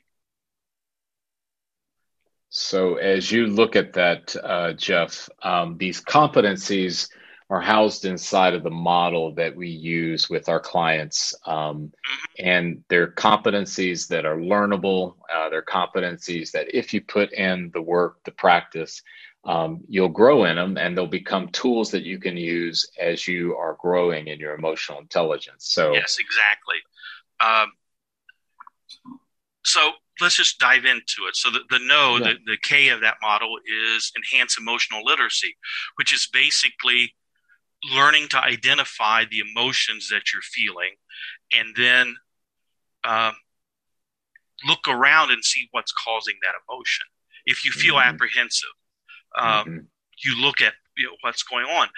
so, 2.59 2.95
as 2.95 3.31
you 3.31 3.49
look 3.49 3.77
at 3.77 3.93
that, 3.93 4.35
uh, 4.43 4.73
Jeff, 4.73 5.29
um, 5.43 5.77
these 5.77 6.03
competencies 6.03 7.11
are 7.51 7.61
housed 7.61 8.07
inside 8.07 8.55
of 8.55 8.63
the 8.63 8.71
model 8.71 9.35
that 9.35 9.55
we 9.55 9.69
use 9.69 10.31
with 10.31 10.49
our 10.49 10.59
clients. 10.59 11.35
Um, 11.45 11.93
and 12.39 12.83
they're 12.89 13.13
competencies 13.13 14.09
that 14.09 14.25
are 14.25 14.39
learnable. 14.39 15.17
Uh, 15.31 15.51
they're 15.51 15.61
competencies 15.61 16.53
that, 16.53 16.75
if 16.75 16.95
you 16.95 17.03
put 17.03 17.31
in 17.35 17.71
the 17.75 17.83
work, 17.83 18.25
the 18.25 18.31
practice, 18.31 19.03
um, 19.45 19.83
you'll 19.87 20.09
grow 20.09 20.45
in 20.45 20.57
them 20.57 20.79
and 20.79 20.97
they'll 20.97 21.07
become 21.07 21.49
tools 21.49 21.91
that 21.91 22.05
you 22.05 22.19
can 22.19 22.39
use 22.39 22.91
as 22.99 23.29
you 23.29 23.55
are 23.55 23.77
growing 23.79 24.29
in 24.29 24.41
your 24.41 24.55
emotional 24.55 24.99
intelligence. 24.99 25.69
So, 25.69 25.93
yes, 25.93 26.17
exactly. 26.19 26.77
Um, 27.39 27.73
so, 29.63 29.93
let's 30.21 30.37
just 30.37 30.59
dive 30.59 30.85
into 30.85 31.27
it. 31.29 31.37
So 31.37 31.51
the, 31.51 31.61
the 31.71 31.79
know, 31.79 32.17
yeah. 32.17 32.33
the, 32.33 32.53
the 32.53 32.59
K 32.63 32.89
of 32.89 33.01
that 33.01 33.17
model 33.23 33.57
is 33.67 34.13
enhance 34.17 34.57
emotional 34.59 35.05
literacy, 35.05 35.57
which 35.97 36.13
is 36.13 36.29
basically 36.33 37.15
learning 37.95 38.29
to 38.29 38.41
identify 38.41 39.25
the 39.25 39.41
emotions 39.41 40.09
that 40.11 40.33
you're 40.33 40.43
feeling 40.43 40.93
and 41.57 41.75
then 41.77 42.15
um, 43.05 43.35
look 44.67 44.89
around 44.89 45.31
and 45.31 45.45
see 45.45 45.69
what's 45.73 45.93
causing 45.93 46.35
that 46.43 46.55
emotion. 46.69 47.07
If 47.45 47.65
you 47.65 47.71
feel 47.71 47.97
mm-hmm. 47.97 48.15
apprehensive, 48.15 48.69
um, 49.39 49.49
mm-hmm. 49.49 49.79
you 50.25 50.43
look 50.43 50.61
at 50.61 50.75
you 50.97 51.07
know, 51.07 51.17
what's 51.21 51.43
going 51.43 51.67
on. 51.67 51.89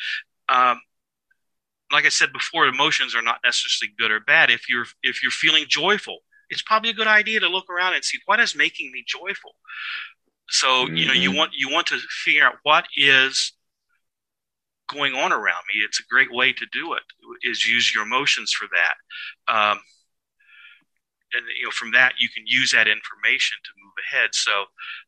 Um, 0.49 0.81
like 1.91 2.05
I 2.05 2.11
said 2.11 2.33
before, 2.33 2.67
emotions 2.67 3.15
are 3.15 3.23
not 3.23 3.39
necessarily 3.45 3.95
good 3.99 4.11
or 4.11 4.21
bad. 4.21 4.51
If 4.51 4.69
you're 4.69 4.87
if 5.03 5.23
you're 5.23 5.31
feeling 5.31 5.65
joyful, 5.69 6.19
it's 6.51 6.63
probably 6.63 6.91
a 6.91 6.95
good 6.95 7.07
idea 7.07 7.41
to 7.41 7.49
look 7.49 7.69
around 7.71 7.95
and 7.95 8.05
see 8.05 8.19
what 8.27 8.41
is 8.41 8.57
making 8.57 8.91
me 8.93 9.05
joyful. 9.07 9.53
So 10.51 10.67
mm-hmm. 10.67 10.97
you 10.97 11.07
know 11.07 11.13
you 11.13 11.31
mm-hmm. 11.31 11.39
want 11.39 11.53
you 11.57 11.71
want 11.71 11.87
to 11.89 11.99
figure 12.25 12.45
out 12.45 12.55
what 12.63 12.85
is 12.97 13.53
going 14.89 15.15
on 15.15 15.33
around 15.33 15.63
me. 15.75 15.83
It's 15.85 16.01
a 16.01 16.11
great 16.11 16.33
way 16.33 16.53
to 16.53 16.67
do 16.73 16.95
it. 16.95 17.03
Is 17.43 17.67
use 17.67 17.95
your 17.95 18.05
emotions 18.05 18.53
for 18.53 18.67
that. 18.73 19.53
Um, 19.53 19.79
and 21.35 21.45
you 21.59 21.65
know 21.65 21.71
from 21.71 21.93
that 21.93 22.15
you 22.19 22.29
can 22.31 22.45
use 22.47 22.73
that 22.73 22.89
information 22.89 23.59
to 23.63 23.71
move 23.85 23.93
ahead 24.11 24.31
so 24.33 24.65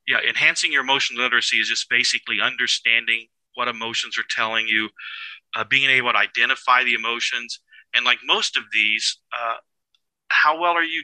yeah 0.07 0.19
enhancing 0.29 0.71
your 0.71 0.83
emotional 0.83 1.23
literacy 1.23 1.57
is 1.57 1.67
just 1.67 1.89
basically 1.89 2.43
understanding 2.43 3.27
what 3.55 3.69
emotions 3.69 4.19
are 4.19 4.25
telling 4.31 4.67
you, 4.67 4.89
uh, 5.57 5.65
being 5.65 5.91
able 5.91 6.13
to 6.13 6.19
identify 6.19 6.85
the 6.85 6.95
emotions, 6.95 7.61
and 7.95 8.05
like 8.05 8.19
most 8.25 8.57
of 8.57 8.65
these, 8.73 9.19
uh, 9.39 9.57
how 10.29 10.61
well 10.61 10.73
are 10.73 10.85
you 10.85 11.03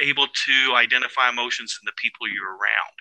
able 0.00 0.26
to 0.26 0.74
identify 0.74 1.28
emotions 1.28 1.78
in 1.80 1.86
the 1.86 1.92
people 1.96 2.28
you're 2.28 2.50
around? 2.50 2.96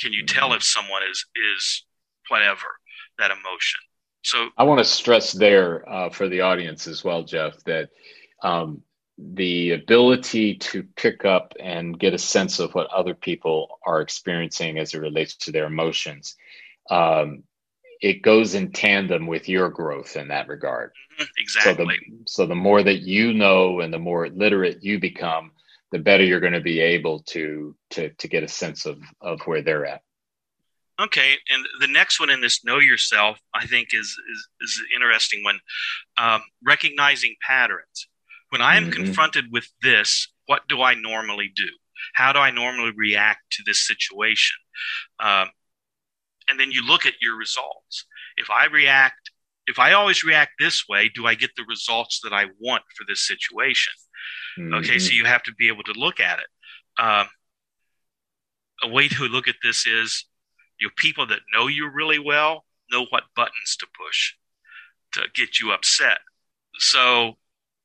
Can 0.00 0.12
you 0.12 0.26
tell 0.26 0.48
mm-hmm. 0.48 0.56
if 0.56 0.64
someone 0.64 1.02
is 1.10 1.24
is 1.36 1.84
whatever 2.28 2.78
that 3.18 3.30
emotion? 3.30 3.80
So 4.22 4.48
I 4.56 4.64
want 4.64 4.78
to 4.78 4.84
stress 4.84 5.32
there 5.32 5.88
uh, 5.88 6.10
for 6.10 6.28
the 6.28 6.40
audience 6.40 6.86
as 6.86 7.04
well, 7.04 7.24
Jeff, 7.24 7.62
that 7.64 7.90
um, 8.42 8.82
the 9.18 9.72
ability 9.72 10.56
to 10.56 10.82
pick 10.96 11.24
up 11.24 11.54
and 11.60 11.98
get 11.98 12.14
a 12.14 12.18
sense 12.18 12.58
of 12.58 12.74
what 12.74 12.88
other 12.88 13.14
people 13.14 13.78
are 13.86 14.00
experiencing 14.00 14.78
as 14.78 14.94
it 14.94 14.98
relates 14.98 15.36
to 15.36 15.52
their 15.52 15.66
emotions 15.66 16.36
um, 16.90 17.44
it 18.00 18.22
goes 18.22 18.54
in 18.54 18.72
tandem 18.72 19.26
with 19.26 19.48
your 19.48 19.70
growth 19.70 20.16
in 20.16 20.28
that 20.28 20.48
regard 20.48 20.90
exactly 21.38 21.86
mm-hmm. 21.86 22.22
so 22.26 22.42
the, 22.42 22.46
so 22.46 22.46
the 22.46 22.54
more 22.54 22.82
that 22.82 23.02
you 23.02 23.32
know 23.32 23.80
and 23.80 23.94
the 23.94 23.98
more 23.98 24.28
literate 24.28 24.82
you 24.82 24.98
become 24.98 25.52
the 25.94 26.00
better 26.00 26.24
you're 26.24 26.40
going 26.40 26.52
to 26.52 26.60
be 26.60 26.80
able 26.80 27.20
to 27.20 27.74
to 27.90 28.10
to 28.18 28.28
get 28.28 28.42
a 28.42 28.48
sense 28.48 28.84
of 28.84 28.98
of 29.20 29.40
where 29.42 29.62
they're 29.62 29.86
at 29.86 30.02
okay 31.00 31.34
and 31.50 31.64
the 31.80 31.86
next 31.86 32.20
one 32.20 32.30
in 32.30 32.40
this 32.40 32.64
know 32.64 32.78
yourself 32.78 33.38
i 33.54 33.66
think 33.66 33.88
is 33.92 34.06
is, 34.06 34.48
is 34.60 34.80
an 34.80 34.86
interesting 34.94 35.42
one 35.42 35.58
um, 36.16 36.42
recognizing 36.62 37.34
patterns 37.46 38.08
when 38.54 38.62
I 38.62 38.76
am 38.76 38.84
mm-hmm. 38.84 39.02
confronted 39.02 39.46
with 39.50 39.66
this, 39.82 40.28
what 40.46 40.62
do 40.68 40.80
I 40.80 40.94
normally 40.94 41.50
do? 41.56 41.66
How 42.12 42.32
do 42.32 42.38
I 42.38 42.52
normally 42.52 42.92
react 42.96 43.40
to 43.50 43.64
this 43.66 43.84
situation? 43.84 44.56
Um, 45.18 45.48
and 46.48 46.60
then 46.60 46.70
you 46.70 46.86
look 46.86 47.04
at 47.04 47.14
your 47.20 47.36
results. 47.36 48.06
If 48.36 48.50
I 48.50 48.66
react, 48.66 49.32
if 49.66 49.80
I 49.80 49.94
always 49.94 50.22
react 50.22 50.52
this 50.60 50.84
way, 50.88 51.10
do 51.12 51.26
I 51.26 51.34
get 51.34 51.50
the 51.56 51.64
results 51.68 52.20
that 52.22 52.32
I 52.32 52.44
want 52.60 52.84
for 52.96 53.04
this 53.08 53.26
situation? 53.26 53.92
Mm-hmm. 54.58 54.74
Okay, 54.74 54.98
so 54.98 55.12
you 55.12 55.24
have 55.24 55.42
to 55.44 55.54
be 55.54 55.68
able 55.68 55.82
to 55.84 55.92
look 55.96 56.20
at 56.20 56.38
it. 56.38 57.02
Um, 57.02 57.26
a 58.82 58.88
way 58.88 59.08
to 59.08 59.24
look 59.24 59.48
at 59.48 59.56
this 59.62 59.86
is 59.86 60.26
you 60.78 60.88
know, 60.88 60.92
people 60.96 61.26
that 61.26 61.40
know 61.52 61.66
you 61.66 61.90
really 61.90 62.18
well 62.18 62.64
know 62.90 63.06
what 63.10 63.24
buttons 63.34 63.76
to 63.78 63.86
push 63.98 64.34
to 65.12 65.22
get 65.34 65.60
you 65.60 65.72
upset. 65.72 66.18
So 66.78 67.34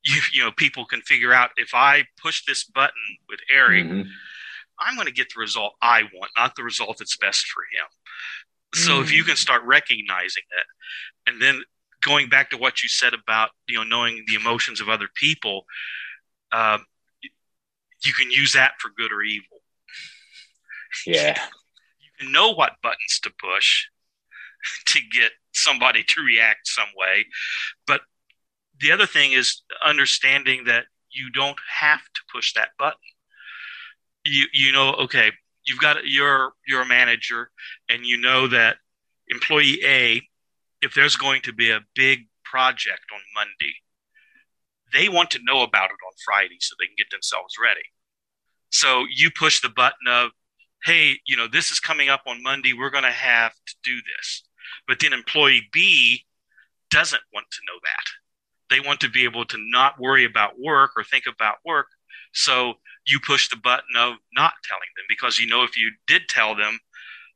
you, 0.04 0.20
you 0.32 0.42
know 0.42 0.50
people 0.52 0.84
can 0.84 1.00
figure 1.02 1.32
out 1.32 1.50
if 1.56 1.70
I 1.74 2.04
push 2.22 2.44
this 2.44 2.64
button 2.64 3.18
with 3.28 3.40
Eric, 3.52 3.86
mm-hmm. 3.86 4.08
I'm 4.78 4.94
going 4.94 5.06
to 5.06 5.12
get 5.12 5.28
the 5.34 5.40
result 5.40 5.74
I 5.82 6.02
want, 6.14 6.32
not 6.36 6.56
the 6.56 6.64
result 6.64 6.98
that's 6.98 7.16
best 7.16 7.46
for 7.46 7.62
him. 7.62 7.86
So 8.82 8.92
mm-hmm. 8.92 9.02
if 9.02 9.12
you 9.12 9.24
mm. 9.24 9.28
can 9.28 9.36
start 9.36 9.62
recognizing 9.64 10.44
it, 10.58 11.30
and 11.30 11.42
then 11.42 11.62
going 12.02 12.28
back 12.28 12.50
to 12.50 12.56
what 12.56 12.82
you 12.82 12.88
said 12.88 13.12
about 13.14 13.50
you 13.68 13.76
know 13.76 13.84
knowing 13.84 14.24
the 14.26 14.34
emotions 14.34 14.80
of 14.80 14.88
other 14.88 15.08
people, 15.14 15.64
uh, 16.52 16.78
you 18.04 18.12
can 18.12 18.30
use 18.30 18.52
that 18.54 18.72
for 18.78 18.90
good 18.96 19.12
or 19.12 19.22
evil. 19.22 19.58
Yeah, 21.06 21.38
you 22.00 22.10
can 22.18 22.32
know 22.32 22.50
what 22.50 22.72
buttons 22.82 23.20
to 23.22 23.30
push 23.40 23.86
to 24.86 25.00
get 25.12 25.32
somebody 25.52 26.02
to 26.04 26.22
react 26.22 26.66
some 26.66 26.88
way, 26.96 27.26
but 27.86 28.02
the 28.80 28.92
other 28.92 29.06
thing 29.06 29.32
is 29.32 29.62
understanding 29.84 30.64
that 30.64 30.84
you 31.10 31.30
don't 31.30 31.58
have 31.80 32.00
to 32.00 32.20
push 32.32 32.54
that 32.54 32.70
button. 32.78 32.98
You 34.24 34.46
you 34.52 34.72
know, 34.72 34.94
okay, 34.94 35.32
you've 35.64 35.80
got 35.80 36.06
you're 36.06 36.52
you're 36.66 36.82
a 36.82 36.86
manager, 36.86 37.50
and 37.88 38.04
you 38.04 38.18
know 38.18 38.46
that 38.48 38.76
employee 39.28 39.80
A, 39.84 40.22
if 40.82 40.94
there's 40.94 41.16
going 41.16 41.42
to 41.42 41.52
be 41.52 41.70
a 41.70 41.80
big 41.94 42.26
project 42.44 43.02
on 43.12 43.20
Monday, 43.34 43.74
they 44.92 45.08
want 45.08 45.30
to 45.32 45.40
know 45.44 45.62
about 45.62 45.90
it 45.90 46.04
on 46.06 46.12
Friday 46.24 46.56
so 46.60 46.74
they 46.78 46.86
can 46.86 46.96
get 46.96 47.10
themselves 47.10 47.54
ready. 47.62 47.80
So 48.70 49.04
you 49.12 49.30
push 49.30 49.60
the 49.60 49.68
button 49.68 50.06
of, 50.08 50.30
hey, 50.84 51.14
you 51.26 51.36
know, 51.36 51.48
this 51.48 51.70
is 51.70 51.80
coming 51.80 52.08
up 52.08 52.22
on 52.26 52.42
Monday. 52.42 52.72
We're 52.72 52.90
going 52.90 53.04
to 53.04 53.10
have 53.10 53.52
to 53.52 53.74
do 53.82 53.96
this. 53.96 54.44
But 54.86 55.00
then 55.00 55.12
employee 55.12 55.68
B 55.72 56.24
doesn't 56.90 57.22
want 57.32 57.46
to 57.50 57.58
know 57.66 57.78
that 57.82 58.04
they 58.70 58.80
want 58.80 59.00
to 59.00 59.10
be 59.10 59.24
able 59.24 59.44
to 59.44 59.56
not 59.58 60.00
worry 60.00 60.24
about 60.24 60.58
work 60.58 60.92
or 60.96 61.04
think 61.04 61.24
about 61.26 61.56
work. 61.66 61.88
So 62.32 62.74
you 63.06 63.18
push 63.20 63.50
the 63.50 63.56
button 63.56 63.96
of 63.98 64.14
not 64.32 64.52
telling 64.64 64.88
them 64.96 65.04
because 65.08 65.38
you 65.38 65.48
know 65.48 65.64
if 65.64 65.76
you 65.76 65.90
did 66.06 66.22
tell 66.28 66.54
them, 66.54 66.78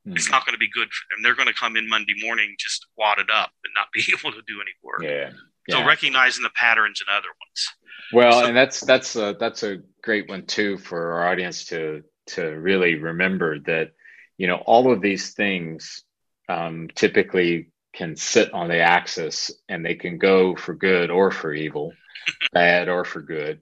mm-hmm. 0.07 0.15
it's 0.15 0.31
not 0.31 0.45
going 0.45 0.53
to 0.53 0.59
be 0.59 0.69
good 0.73 0.87
for 0.87 1.03
them. 1.11 1.21
They're 1.21 1.35
going 1.35 1.49
to 1.49 1.53
come 1.53 1.75
in 1.75 1.87
Monday 1.87 2.15
morning 2.21 2.55
just 2.57 2.87
wadded 2.97 3.29
up 3.29 3.51
and 3.65 3.73
not 3.75 3.87
be 3.93 4.05
able 4.17 4.31
to 4.31 4.41
do 4.47 4.61
any 4.61 4.71
work. 4.81 5.03
Yeah. 5.03 5.31
Yeah. 5.67 5.77
So 5.77 5.85
recognizing 5.85 6.43
the 6.43 6.49
patterns 6.51 7.01
in 7.05 7.13
other 7.13 7.27
ones. 7.27 7.67
Well, 8.13 8.41
so, 8.41 8.45
and 8.47 8.55
that's 8.57 8.81
that's 8.81 9.15
a 9.15 9.35
that's 9.39 9.63
a 9.63 9.79
great 10.03 10.29
one 10.29 10.45
too 10.45 10.77
for 10.77 11.13
our 11.13 11.31
audience 11.31 11.65
to 11.65 12.03
to 12.27 12.43
really 12.43 12.95
remember 12.95 13.59
that 13.59 13.91
you 14.37 14.47
know 14.47 14.57
all 14.57 14.91
of 14.91 15.01
these 15.01 15.33
things 15.33 16.03
um, 16.49 16.87
typically 16.93 17.71
can 17.93 18.15
sit 18.15 18.53
on 18.53 18.67
the 18.67 18.79
axis 18.79 19.51
and 19.69 19.85
they 19.85 19.95
can 19.95 20.17
go 20.17 20.55
for 20.55 20.73
good 20.73 21.09
or 21.09 21.31
for 21.31 21.53
evil, 21.53 21.93
bad 22.53 22.89
or 22.89 23.05
for 23.05 23.21
good. 23.21 23.61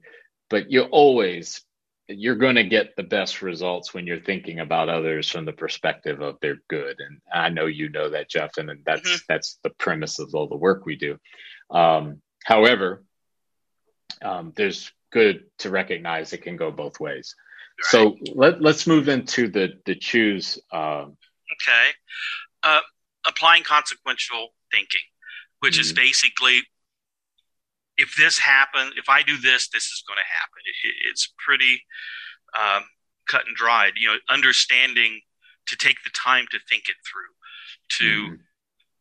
But 0.50 0.70
you 0.70 0.82
always 0.82 1.62
you're 2.08 2.36
going 2.36 2.56
to 2.56 2.64
get 2.64 2.94
the 2.96 3.02
best 3.02 3.40
results 3.40 3.94
when 3.94 4.06
you're 4.06 4.20
thinking 4.20 4.60
about 4.60 4.90
others 4.90 5.30
from 5.30 5.46
the 5.46 5.52
perspective 5.52 6.20
of 6.20 6.36
their 6.40 6.56
good 6.68 6.96
and 6.98 7.18
i 7.32 7.48
know 7.48 7.66
you 7.66 7.88
know 7.88 8.10
that 8.10 8.28
jeff 8.28 8.50
and 8.58 8.70
that's 8.84 9.08
mm-hmm. 9.08 9.16
that's 9.26 9.58
the 9.62 9.70
premise 9.70 10.18
of 10.18 10.34
all 10.34 10.46
the 10.46 10.56
work 10.56 10.84
we 10.84 10.96
do 10.96 11.18
um, 11.70 12.20
however 12.44 13.04
um, 14.24 14.52
there's 14.56 14.92
good 15.12 15.44
to 15.58 15.70
recognize 15.70 16.32
it 16.32 16.42
can 16.42 16.56
go 16.56 16.70
both 16.70 16.98
ways 17.00 17.34
right. 17.78 17.90
so 17.90 18.16
let, 18.34 18.60
let's 18.60 18.86
move 18.86 19.08
into 19.08 19.48
the 19.48 19.74
the 19.86 19.94
choose 19.94 20.58
um, 20.72 21.16
okay 21.52 21.90
uh, 22.64 22.80
applying 23.26 23.62
consequential 23.62 24.48
thinking, 24.72 25.06
which 25.60 25.74
mm-hmm. 25.74 25.82
is 25.82 25.92
basically 25.92 26.60
if 27.96 28.16
this 28.18 28.38
happens, 28.38 28.92
if 28.96 29.08
I 29.08 29.22
do 29.22 29.36
this, 29.38 29.68
this 29.68 29.84
is 29.84 30.02
going 30.08 30.16
to 30.16 30.24
happen. 30.24 30.62
It, 30.66 30.94
it's 31.10 31.32
pretty 31.38 31.80
um, 32.58 32.82
cut 33.28 33.46
and 33.46 33.54
dried. 33.54 33.92
You 33.96 34.08
know, 34.08 34.16
understanding 34.28 35.20
to 35.68 35.76
take 35.76 35.96
the 36.02 36.10
time 36.10 36.46
to 36.50 36.58
think 36.68 36.88
it 36.88 36.96
through, 37.06 37.98
to 37.98 38.32
mm-hmm. 38.32 38.42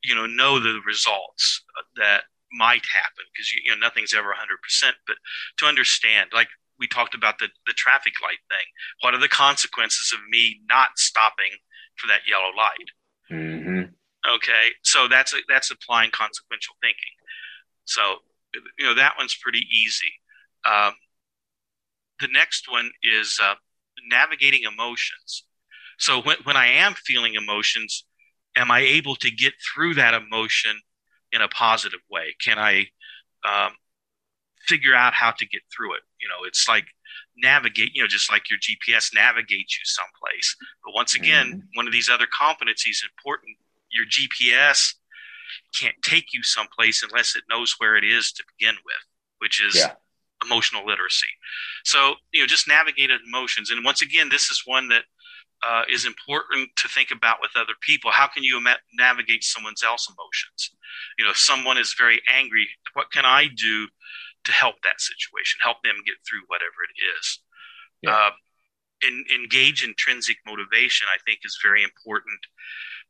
you 0.03 0.15
know 0.15 0.27
know 0.27 0.59
the 0.59 0.79
results 0.85 1.63
that 1.95 2.23
might 2.53 2.85
happen 2.85 3.25
because 3.33 3.51
you, 3.51 3.61
you 3.65 3.71
know 3.71 3.79
nothing's 3.85 4.13
ever 4.13 4.29
100%. 4.29 4.91
But 5.07 5.17
to 5.57 5.65
understand, 5.65 6.29
like 6.33 6.47
we 6.79 6.87
talked 6.87 7.15
about 7.15 7.39
the 7.39 7.49
the 7.65 7.73
traffic 7.73 8.13
light 8.21 8.41
thing, 8.49 8.65
what 9.01 9.13
are 9.13 9.19
the 9.19 9.27
consequences 9.27 10.13
of 10.13 10.19
me 10.29 10.61
not 10.69 10.97
stopping 10.97 11.57
for 11.97 12.07
that 12.07 12.21
yellow 12.27 12.51
light? 12.55 12.89
Mm-hmm. 13.31 13.91
Okay, 14.35 14.71
so 14.83 15.07
that's 15.07 15.33
a, 15.33 15.37
that's 15.49 15.71
applying 15.71 16.11
consequential 16.11 16.75
thinking. 16.81 17.13
So 17.85 18.01
you 18.79 18.85
know 18.85 18.95
that 18.95 19.15
one's 19.17 19.35
pretty 19.35 19.65
easy. 19.71 20.13
Um, 20.65 20.93
the 22.19 22.29
next 22.31 22.71
one 22.71 22.91
is 23.03 23.39
uh, 23.43 23.55
navigating 24.09 24.63
emotions. 24.63 25.45
So 25.97 26.21
when 26.21 26.37
when 26.43 26.55
I 26.55 26.67
am 26.67 26.93
feeling 26.93 27.33
emotions, 27.35 28.05
am 28.55 28.71
I 28.71 28.79
able 28.79 29.15
to 29.17 29.31
get 29.31 29.53
through 29.73 29.95
that 29.95 30.13
emotion 30.13 30.79
in 31.33 31.41
a 31.41 31.47
positive 31.49 31.99
way? 32.09 32.35
Can 32.43 32.57
I 32.59 32.87
um, 33.43 33.73
figure 34.67 34.95
out 34.95 35.13
how 35.13 35.31
to 35.31 35.45
get 35.45 35.61
through 35.75 35.95
it? 35.95 36.01
You 36.21 36.29
know, 36.29 36.45
it's 36.47 36.69
like 36.69 36.85
navigate, 37.35 37.95
you 37.95 38.01
know, 38.01 38.07
just 38.07 38.31
like 38.31 38.49
your 38.49 38.59
GPS 38.59 39.13
navigates 39.13 39.77
you 39.77 39.83
someplace. 39.83 40.55
But 40.85 40.93
once 40.93 41.15
again, 41.15 41.47
mm-hmm. 41.47 41.67
one 41.73 41.87
of 41.87 41.93
these 41.93 42.09
other 42.09 42.27
competencies 42.27 43.03
important 43.03 43.57
your 43.93 44.05
GPS 44.05 44.93
can't 45.79 45.95
take 46.01 46.33
you 46.33 46.43
someplace 46.43 47.03
unless 47.03 47.35
it 47.35 47.43
knows 47.49 47.75
where 47.77 47.95
it 47.95 48.03
is 48.03 48.31
to 48.33 48.43
begin 48.57 48.75
with, 48.85 48.95
which 49.39 49.63
is 49.63 49.75
yeah. 49.75 49.93
emotional 50.43 50.85
literacy. 50.85 51.27
So, 51.83 52.15
you 52.31 52.41
know, 52.41 52.47
just 52.47 52.67
navigate 52.67 53.09
emotions. 53.25 53.71
And 53.71 53.85
once 53.85 54.01
again, 54.01 54.29
this 54.29 54.49
is 54.49 54.63
one 54.65 54.89
that 54.89 55.03
uh, 55.65 55.83
is 55.89 56.05
important 56.05 56.69
to 56.75 56.87
think 56.87 57.09
about 57.11 57.37
with 57.41 57.51
other 57.55 57.73
people. 57.81 58.11
How 58.11 58.27
can 58.27 58.43
you 58.43 58.61
navigate 58.93 59.43
someone 59.43 59.73
else's 59.83 60.13
emotions? 60.13 60.71
You 61.17 61.25
know, 61.25 61.31
if 61.31 61.37
someone 61.37 61.77
is 61.77 61.95
very 61.97 62.21
angry, 62.33 62.67
what 62.93 63.11
can 63.11 63.25
I 63.25 63.47
do 63.47 63.87
to 64.45 64.51
help 64.51 64.75
that 64.83 64.99
situation, 64.99 65.59
help 65.63 65.77
them 65.83 65.95
get 66.05 66.15
through 66.27 66.41
whatever 66.47 66.83
it 66.89 67.17
is? 67.19 67.39
Yeah. 68.01 68.11
Uh, 68.11 68.31
in, 69.07 69.23
engage 69.33 69.83
intrinsic 69.83 70.37
motivation, 70.45 71.07
I 71.13 71.17
think, 71.25 71.39
is 71.45 71.57
very 71.63 71.83
important. 71.83 72.39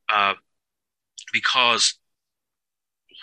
Uh, 0.10 0.34
because 1.32 1.96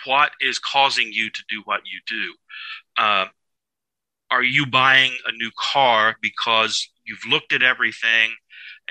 what 0.05 0.31
is 0.41 0.59
causing 0.59 1.11
you 1.13 1.29
to 1.29 1.43
do 1.49 1.61
what 1.65 1.81
you 1.85 2.01
do? 2.07 2.33
Uh, 3.01 3.25
are 4.29 4.43
you 4.43 4.65
buying 4.65 5.13
a 5.27 5.31
new 5.31 5.51
car 5.57 6.15
because 6.21 6.89
you've 7.05 7.25
looked 7.29 7.53
at 7.53 7.63
everything 7.63 8.31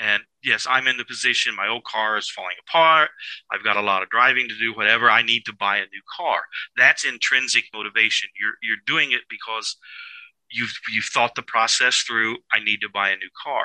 And 0.01 0.23
yes, 0.43 0.67
I'm 0.69 0.87
in 0.87 0.97
the 0.97 1.05
position, 1.05 1.55
my 1.55 1.69
old 1.69 1.85
car 1.85 2.17
is 2.17 2.31
falling 2.31 2.57
apart. 2.67 3.11
I've 3.53 3.63
got 3.63 3.77
a 3.77 3.83
lot 3.83 4.03
of 4.03 4.09
driving 4.09 4.49
to 4.49 4.59
do, 4.59 4.73
whatever. 4.73 5.11
I 5.11 5.21
need 5.21 5.45
to 5.45 5.53
buy 5.53 5.77
a 5.77 5.81
new 5.81 6.03
car. 6.17 6.41
That's 6.77 7.05
intrinsic 7.05 7.65
motivation. 7.75 8.31
You're, 8.41 8.55
you're 8.63 8.83
doing 8.87 9.13
it 9.13 9.21
because 9.29 9.77
you've, 10.51 10.73
you've 10.93 11.05
thought 11.05 11.35
the 11.35 11.43
process 11.43 11.99
through. 11.99 12.39
I 12.51 12.61
need 12.65 12.79
to 12.81 12.89
buy 12.89 13.11
a 13.11 13.17
new 13.17 13.29
car. 13.45 13.65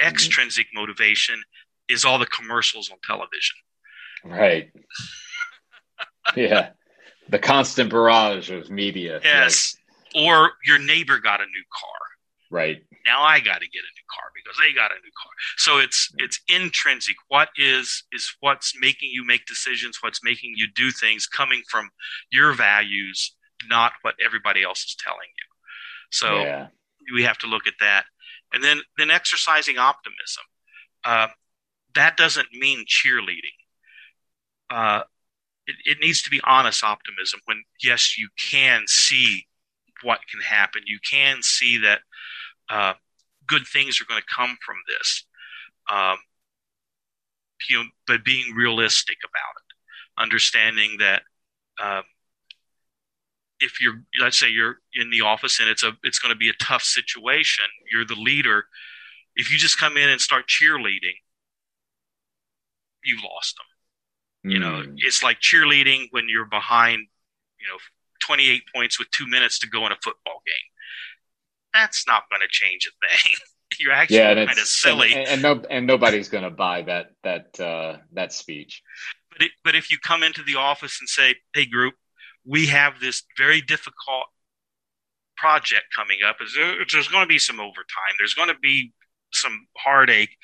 Mm-hmm. 0.00 0.08
Extrinsic 0.08 0.66
motivation 0.74 1.40
is 1.88 2.04
all 2.04 2.18
the 2.18 2.26
commercials 2.26 2.90
on 2.90 2.98
television. 3.04 3.56
Right. 4.24 4.72
yeah. 6.36 6.70
The 7.28 7.38
constant 7.38 7.90
barrage 7.90 8.50
of 8.50 8.68
media. 8.68 9.20
Yes. 9.22 9.76
Like... 10.12 10.24
Or 10.24 10.50
your 10.66 10.80
neighbor 10.80 11.18
got 11.20 11.40
a 11.40 11.44
new 11.44 11.64
car. 11.72 12.07
Right. 12.50 12.82
Now 13.04 13.22
I 13.22 13.40
got 13.40 13.60
to 13.60 13.68
get 13.68 13.80
a 13.80 13.94
new 13.94 14.06
car 14.10 14.30
because 14.34 14.58
they 14.58 14.74
got 14.74 14.90
a 14.90 14.94
new 14.94 15.12
car. 15.22 15.32
So 15.56 15.78
it's 15.78 16.12
it's 16.16 16.40
intrinsic. 16.48 17.16
What 17.28 17.50
is 17.56 18.04
is 18.12 18.34
what's 18.40 18.74
making 18.80 19.10
you 19.12 19.24
make 19.24 19.44
decisions, 19.46 19.98
what's 20.00 20.24
making 20.24 20.54
you 20.56 20.66
do 20.74 20.90
things 20.90 21.26
coming 21.26 21.62
from 21.68 21.90
your 22.32 22.54
values, 22.54 23.34
not 23.68 23.92
what 24.02 24.14
everybody 24.24 24.62
else 24.62 24.84
is 24.84 24.96
telling 24.98 25.28
you. 25.28 25.48
So 26.10 26.40
yeah. 26.40 26.66
we 27.12 27.22
have 27.24 27.38
to 27.38 27.46
look 27.46 27.66
at 27.66 27.74
that. 27.80 28.04
And 28.52 28.64
then 28.64 28.80
then 28.96 29.10
exercising 29.10 29.76
optimism. 29.76 30.44
Uh, 31.04 31.28
that 31.94 32.16
doesn't 32.16 32.48
mean 32.52 32.86
cheerleading. 32.86 33.56
Uh, 34.70 35.02
it, 35.66 35.76
it 35.84 35.98
needs 36.00 36.22
to 36.22 36.30
be 36.30 36.40
honest 36.44 36.82
optimism 36.82 37.40
when 37.44 37.62
yes, 37.82 38.16
you 38.18 38.28
can 38.38 38.84
see 38.86 39.46
what 40.02 40.20
can 40.30 40.40
happen. 40.40 40.82
You 40.86 40.98
can 41.08 41.42
see 41.42 41.78
that 41.78 42.00
uh, 42.70 42.94
good 43.46 43.66
things 43.66 44.00
are 44.00 44.04
going 44.04 44.20
to 44.20 44.34
come 44.34 44.56
from 44.64 44.76
this. 44.88 45.24
Um, 45.90 46.18
you 47.68 47.78
know, 47.78 47.84
but 48.06 48.24
being 48.24 48.54
realistic 48.54 49.16
about 49.24 49.56
it, 49.56 50.22
understanding 50.22 50.96
that 51.00 51.22
uh, 51.82 52.02
if 53.60 53.80
you're, 53.80 54.02
let's 54.20 54.38
say 54.38 54.48
you're 54.48 54.76
in 54.94 55.10
the 55.10 55.22
office 55.22 55.60
and 55.60 55.68
it's 55.68 55.82
a, 55.82 55.92
it's 56.04 56.18
going 56.18 56.32
to 56.32 56.38
be 56.38 56.48
a 56.48 56.54
tough 56.60 56.82
situation. 56.82 57.64
You're 57.92 58.04
the 58.04 58.14
leader. 58.14 58.66
If 59.34 59.50
you 59.50 59.58
just 59.58 59.78
come 59.78 59.96
in 59.96 60.08
and 60.08 60.20
start 60.20 60.44
cheerleading, 60.46 61.16
you've 63.02 63.22
lost 63.24 63.56
them. 63.56 64.50
Mm. 64.50 64.54
You 64.54 64.58
know, 64.60 64.82
hmm. 64.82 64.94
it's 64.98 65.22
like 65.22 65.40
cheerleading 65.40 66.06
when 66.10 66.28
you're 66.28 66.46
behind, 66.46 67.00
you 67.60 67.66
know, 67.68 67.78
28 68.20 68.62
points 68.74 68.98
with 68.98 69.10
two 69.10 69.26
minutes 69.26 69.58
to 69.60 69.68
go 69.68 69.86
in 69.86 69.92
a 69.92 69.96
football 69.96 70.42
game 70.46 70.68
that's 71.72 72.06
not 72.06 72.24
going 72.30 72.40
to 72.40 72.48
change 72.48 72.86
a 72.88 73.06
thing. 73.06 73.32
You're 73.78 73.92
actually 73.92 74.16
yeah, 74.16 74.34
kind 74.34 74.58
of 74.58 74.66
silly, 74.66 75.12
and, 75.12 75.28
and, 75.28 75.42
no, 75.42 75.62
and 75.70 75.86
nobody's 75.86 76.28
going 76.28 76.44
to 76.44 76.50
buy 76.50 76.82
that 76.82 77.10
that 77.22 77.60
uh, 77.60 77.98
that 78.12 78.32
speech. 78.32 78.82
But 79.30 79.42
it, 79.42 79.50
but 79.62 79.74
if 79.74 79.90
you 79.90 79.98
come 80.02 80.22
into 80.22 80.42
the 80.42 80.56
office 80.56 80.98
and 81.00 81.08
say, 81.08 81.34
"Hey, 81.54 81.66
group, 81.66 81.94
we 82.46 82.66
have 82.66 82.98
this 82.98 83.22
very 83.36 83.60
difficult 83.60 84.24
project 85.36 85.84
coming 85.94 86.18
up. 86.26 86.36
There's 86.38 87.08
going 87.08 87.24
to 87.24 87.28
be 87.28 87.38
some 87.38 87.60
overtime. 87.60 88.14
There's 88.18 88.34
going 88.34 88.48
to 88.48 88.58
be 88.60 88.92
some 89.34 89.66
heartache, 89.76 90.34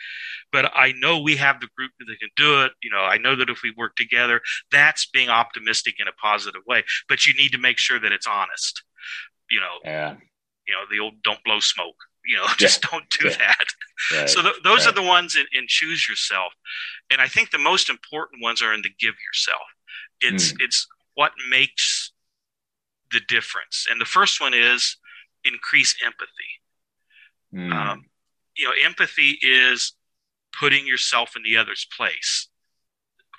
but 0.52 0.70
I 0.74 0.92
know 0.98 1.18
we 1.18 1.37
have 1.37 1.60
the 1.60 1.68
group 1.76 1.92
that 1.98 2.20
can 2.20 2.28
do 2.37 2.62
it. 2.62 2.72
You 2.82 2.90
know, 2.90 3.00
I 3.00 3.16
know 3.16 3.34
that 3.37 3.48
if 3.48 3.62
we 3.62 3.72
work 3.76 3.96
together, 3.96 4.42
that's 4.70 5.06
being 5.06 5.30
optimistic 5.30 5.94
in 5.98 6.08
a 6.08 6.12
positive 6.12 6.60
way. 6.68 6.84
But 7.08 7.26
you 7.26 7.34
need 7.34 7.52
to 7.52 7.58
make 7.58 7.78
sure 7.78 7.98
that 7.98 8.12
it's 8.12 8.26
honest. 8.26 8.82
You 9.50 9.60
know, 9.60 9.78
yeah 9.84 10.16
you 10.66 10.74
know 10.74 10.81
the 10.90 11.00
old 11.00 11.14
don't 11.22 11.42
blow 11.44 11.61
smoke 11.61 11.96
you 12.24 12.37
know 12.37 12.46
just 12.59 12.85
yeah. 12.85 12.90
don't 12.90 13.11
do 13.11 13.29
yeah. 13.29 13.37
that 13.37 13.66
right. 14.12 14.29
so 14.31 14.42
th- 14.42 14.55
those 14.64 14.87
right. 14.87 14.88
are 14.88 15.00
the 15.00 15.07
ones 15.07 15.37
in, 15.37 15.46
in, 15.53 15.64
choose 15.68 16.09
yourself 16.09 16.53
and 17.11 17.20
i 17.20 17.29
think 17.29 17.50
the 17.50 17.59
most 17.59 17.88
important 17.88 18.42
ones 18.42 18.62
are 18.62 18.74
in 18.74 18.83
the 18.83 18.90
give 18.98 19.14
yourself 19.27 19.62
it's 20.20 20.53
mm. 20.53 20.57
it's 20.61 20.87
what 21.14 21.33
makes 21.50 22.12
the 23.12 23.20
difference 23.29 23.87
and 23.90 24.00
the 24.00 24.07
first 24.07 24.40
one 24.40 24.55
is 24.55 24.96
increase 25.44 25.94
empathy 26.05 26.31
mm. 27.55 27.72
um, 27.72 28.05
you 28.57 28.64
know 28.64 28.72
empathy 28.85 29.38
is 29.42 29.92
putting 30.59 30.87
yourself 30.87 31.35
in 31.37 31.42
the 31.42 31.57
other's 31.57 31.87
place 31.96 32.48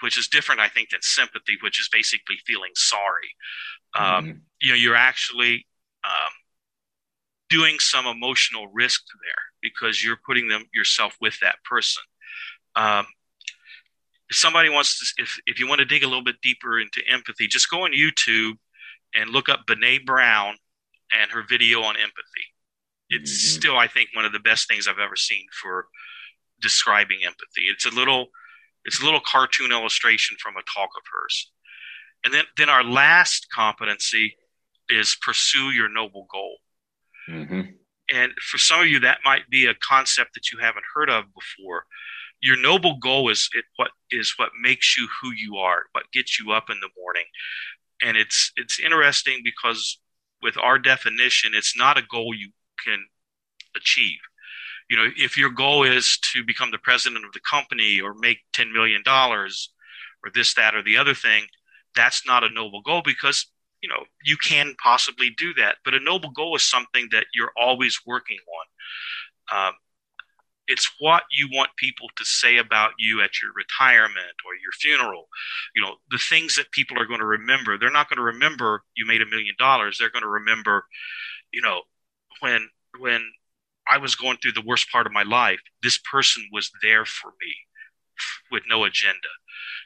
which 0.02 0.18
is 0.18 0.28
different 0.28 0.62
i 0.62 0.68
think 0.68 0.90
than 0.90 1.02
sympathy 1.02 1.58
which 1.62 1.80
is 1.80 1.90
basically 1.92 2.36
feeling 2.46 2.72
sorry 2.76 3.30
um, 3.98 4.26
mm. 4.26 4.40
you 4.62 4.70
know 4.70 4.76
you're 4.76 4.96
actually 4.96 5.66
um, 6.04 6.32
doing 7.50 7.78
some 7.80 8.06
emotional 8.06 8.68
risk 8.74 9.02
there 9.24 9.44
because 9.62 10.04
you're 10.04 10.20
putting 10.26 10.48
them 10.48 10.64
yourself 10.74 11.16
with 11.22 11.40
that 11.42 11.56
person. 11.64 12.04
Um, 12.76 13.06
if 14.30 14.38
somebody 14.38 14.70
wants 14.70 15.00
to, 15.00 15.24
if, 15.24 15.40
if 15.46 15.60
you 15.60 15.68
want 15.68 15.80
to 15.80 15.86
dig 15.86 16.04
a 16.04 16.08
little 16.08 16.24
bit 16.24 16.42
deeper 16.42 16.80
into 16.80 17.02
empathy, 17.08 17.48
just 17.48 17.70
go 17.70 17.84
on 17.84 17.92
YouTube 17.92 18.58
and 19.14 19.30
look 19.30 19.50
up 19.50 19.62
Brene 19.68 20.06
Brown 20.06 20.56
and 21.12 21.32
her 21.32 21.44
video 21.48 21.82
on 21.82 21.96
empathy. 21.96 22.46
It's 23.10 23.32
mm-hmm. 23.32 23.60
still, 23.60 23.78
I 23.78 23.88
think, 23.88 24.10
one 24.14 24.26
of 24.26 24.32
the 24.34 24.40
best 24.40 24.68
things 24.68 24.88
I've 24.88 25.00
ever 25.00 25.16
seen 25.16 25.46
for 25.62 25.88
describing 26.62 27.20
empathy. 27.24 27.68
It's 27.70 27.86
a 27.86 27.92
little, 27.92 28.28
it's 28.84 29.02
a 29.02 29.06
little 29.06 29.22
cartoon 29.26 29.72
illustration 29.72 30.38
from 30.40 30.56
a 30.58 30.64
talk 30.64 30.90
of 30.98 31.04
hers. 31.14 31.52
And 32.24 32.34
then, 32.34 32.46
then 32.58 32.70
our 32.70 32.84
last 32.84 33.48
competency 33.54 34.36
is 34.90 35.18
pursue 35.22 35.72
your 35.72 35.90
noble 35.90 36.28
goal. 36.32 36.58
Mm-hmm. 37.30 37.62
And 38.14 38.32
for 38.40 38.58
some 38.58 38.82
of 38.82 38.88
you, 38.88 39.00
that 39.00 39.20
might 39.26 39.50
be 39.50 39.66
a 39.66 39.74
concept 39.76 40.32
that 40.36 40.52
you 40.52 40.60
haven't 40.60 40.86
heard 40.94 41.10
of 41.10 41.26
before. 41.34 41.86
Your 42.42 42.58
noble 42.58 42.98
goal 42.98 43.30
is 43.30 43.50
it, 43.54 43.66
what 43.78 43.92
is 44.12 44.34
what 44.38 44.52
makes 44.62 44.98
you 44.98 45.08
who 45.22 45.32
you 45.32 45.58
are, 45.58 45.84
what 45.94 46.12
gets 46.14 46.40
you 46.40 46.52
up 46.52 46.70
in 46.70 46.80
the 46.82 46.90
morning. 46.98 47.24
And 48.04 48.18
it's 48.18 48.52
it's 48.56 48.80
interesting 48.80 49.42
because 49.44 50.00
with 50.42 50.58
our 50.58 50.78
definition, 50.78 51.54
it's 51.56 51.76
not 51.78 51.98
a 51.98 52.04
goal 52.04 52.34
you 52.36 52.52
can 52.86 53.06
achieve. 53.76 54.20
You 54.90 54.98
know, 54.98 55.10
if 55.18 55.38
your 55.38 55.50
goal 55.50 55.84
is 55.84 56.20
to 56.34 56.44
become 56.46 56.70
the 56.72 56.78
president 56.78 57.26
of 57.26 57.32
the 57.32 57.40
company 57.40 58.00
or 58.00 58.14
make 58.14 58.40
$10 58.54 58.72
million 58.72 59.02
or 59.08 59.48
this, 60.34 60.54
that, 60.54 60.76
or 60.76 60.84
the 60.84 60.98
other 60.98 61.16
thing, 61.16 61.46
that's 61.96 62.28
not 62.28 62.44
a 62.44 62.54
noble 62.54 62.82
goal 62.82 63.02
because 63.04 63.48
you 63.82 63.90
know 63.90 64.04
you 64.24 64.38
can 64.38 64.76
possibly 64.82 65.30
do 65.38 65.54
that 65.54 65.78
but 65.84 65.94
a 65.94 66.00
noble 66.00 66.32
goal 66.32 66.56
is 66.56 66.64
something 66.64 67.08
that 67.12 67.26
you're 67.34 67.52
always 67.58 68.00
working 68.06 68.38
on. 69.52 69.58
Um, 69.58 69.74
it's 70.68 70.92
what 71.00 71.24
you 71.32 71.48
want 71.52 71.70
people 71.78 72.08
to 72.18 72.26
say 72.26 72.58
about 72.58 72.94
you 72.98 73.22
at 73.22 73.40
your 73.40 73.52
retirement 73.56 74.36
or 74.46 74.56
your 74.56 74.72
funeral. 74.80 75.28
You 75.76 75.84
know 75.84 75.96
the 76.10 76.18
things 76.18 76.56
that 76.56 76.72
people 76.72 77.00
are 77.00 77.06
going 77.06 77.20
to 77.20 77.26
remember 77.26 77.78
they're 77.78 77.92
not 77.92 78.10
going 78.10 78.18
to 78.18 78.24
remember 78.24 78.84
you 78.96 79.06
made 79.06 79.22
a 79.22 79.28
million 79.28 79.56
dollars. 79.60 79.98
They're 80.00 80.10
going 80.12 80.24
to 80.24 80.30
remember 80.30 80.86
you 81.54 81.62
know 81.62 81.82
when 82.42 82.70
when 83.00 83.22
i 83.90 83.98
was 83.98 84.16
going 84.16 84.38
through 84.38 84.52
the 84.52 84.64
worst 84.66 84.92
part 84.92 85.06
of 85.06 85.14
my 85.14 85.24
life 85.24 85.60
this 85.84 86.00
person 86.12 86.44
was 86.52 86.72
there 86.82 87.06
for 87.06 87.30
me 87.42 87.54
with 88.52 88.64
no 88.68 88.84
agenda. 88.84 89.18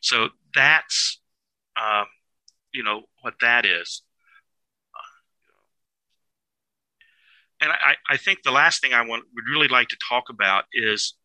So 0.02 0.30
that's 0.56 1.20
um, 1.82 2.06
you 2.74 2.84
know 2.84 3.04
what 3.22 3.36
that 3.42 3.66
is. 3.66 4.04
And 7.62 7.72
I, 7.72 7.96
I 8.10 8.18
think 8.18 8.44
the 8.44 8.52
last 8.52 8.82
thing 8.82 8.94
I 8.94 9.06
want 9.06 9.26
would 9.36 9.44
really 9.52 9.68
like 9.68 9.90
to 9.90 9.98
talk 10.08 10.30
about 10.30 10.64
is 10.72 11.16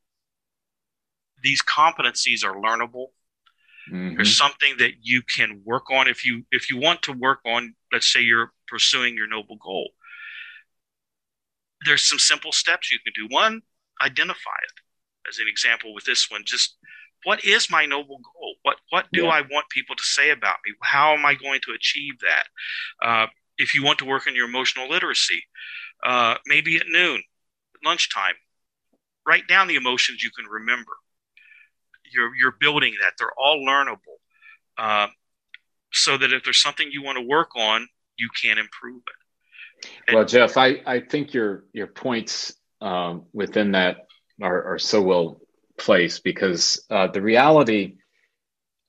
these 1.42 1.62
competencies 1.62 2.44
are 2.44 2.54
learnable. 2.54 3.09
Mm-hmm. 3.90 4.16
There's 4.16 4.37
something 4.37 4.74
that 4.78 4.92
you 5.02 5.22
can 5.22 5.62
work 5.64 5.90
on 5.90 6.09
if 6.09 6.24
you 6.24 6.44
if 6.50 6.70
you 6.70 6.78
want 6.78 7.02
to 7.02 7.12
work 7.12 7.40
on. 7.44 7.74
Let's 7.92 8.12
say 8.12 8.20
you're 8.20 8.52
pursuing 8.66 9.14
your 9.14 9.28
noble 9.28 9.57
goal. 9.57 9.90
There's 11.85 12.02
some 12.02 12.18
simple 12.18 12.50
steps 12.50 12.90
you 12.90 12.98
can 13.04 13.12
do. 13.14 13.33
One, 13.33 13.61
identify 14.02 14.59
it. 14.64 15.28
As 15.28 15.38
an 15.38 15.46
example, 15.48 15.94
with 15.94 16.04
this 16.04 16.30
one, 16.30 16.42
just 16.44 16.76
what 17.24 17.44
is 17.44 17.70
my 17.70 17.87
noble 17.87 18.18
goal? 18.18 18.53
What 18.94 19.07
do 19.12 19.24
yeah. 19.24 19.30
I 19.30 19.40
want 19.40 19.68
people 19.70 19.96
to 19.96 20.02
say 20.04 20.30
about 20.30 20.59
me? 20.64 20.72
How 20.80 21.14
am 21.14 21.26
I 21.26 21.35
going 21.35 21.61
to 21.64 21.72
achieve 21.72 22.14
that? 22.20 22.46
Uh, 23.04 23.26
if 23.59 23.74
you 23.74 23.83
want 23.83 23.98
to 23.98 24.04
work 24.04 24.28
on 24.28 24.37
your 24.37 24.46
emotional 24.46 24.88
literacy, 24.88 25.42
uh, 26.07 26.37
maybe 26.46 26.76
at 26.76 26.87
noon, 26.87 27.20
lunchtime, 27.85 28.35
write 29.26 29.48
down 29.48 29.66
the 29.66 29.74
emotions 29.74 30.22
you 30.22 30.30
can 30.30 30.44
remember. 30.44 30.92
You're 32.12 32.37
you're 32.37 32.54
building 32.61 32.94
that; 33.02 33.14
they're 33.18 33.37
all 33.37 33.66
learnable, 33.66 34.20
uh, 34.78 35.09
so 35.92 36.16
that 36.16 36.33
if 36.33 36.44
there's 36.44 36.62
something 36.62 36.88
you 36.92 37.02
want 37.02 37.18
to 37.18 37.24
work 37.26 37.57
on, 37.57 37.88
you 38.16 38.28
can 38.40 38.59
improve 38.59 39.02
it. 39.09 39.88
And, 40.07 40.14
well, 40.14 40.24
Jeff, 40.24 40.57
I, 40.57 40.80
I 40.87 41.00
think 41.00 41.35
your 41.35 41.64
your 41.72 41.88
points 41.88 42.54
um, 42.80 43.24
within 43.33 43.72
that 43.72 44.07
are, 44.40 44.74
are 44.74 44.78
so 44.78 45.02
well 45.02 45.40
placed 45.78 46.22
because 46.22 46.87
uh, 46.90 47.09
the 47.09 47.20
reality, 47.20 47.96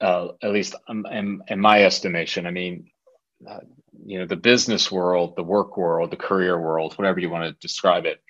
uh, 0.06 0.28
at 0.44 0.52
least 0.52 0.76
in, 0.88 1.42
in, 1.48 1.60
my 1.60 1.84
estimation, 1.84 2.46
I 2.46 2.52
mean, 2.52 2.92
uh, 3.50 3.62
you 4.06 4.20
know, 4.20 4.28
the 4.28 4.36
business 4.36 4.92
world, 4.92 5.36
the 5.36 5.44
work 5.44 5.78
world, 5.78 6.12
the 6.12 6.16
career 6.16 6.62
world, 6.62 6.94
whatever 6.94 7.20
you 7.20 7.32
want 7.32 7.46
to 7.46 7.60
describe 7.68 8.06
it, 8.06 8.22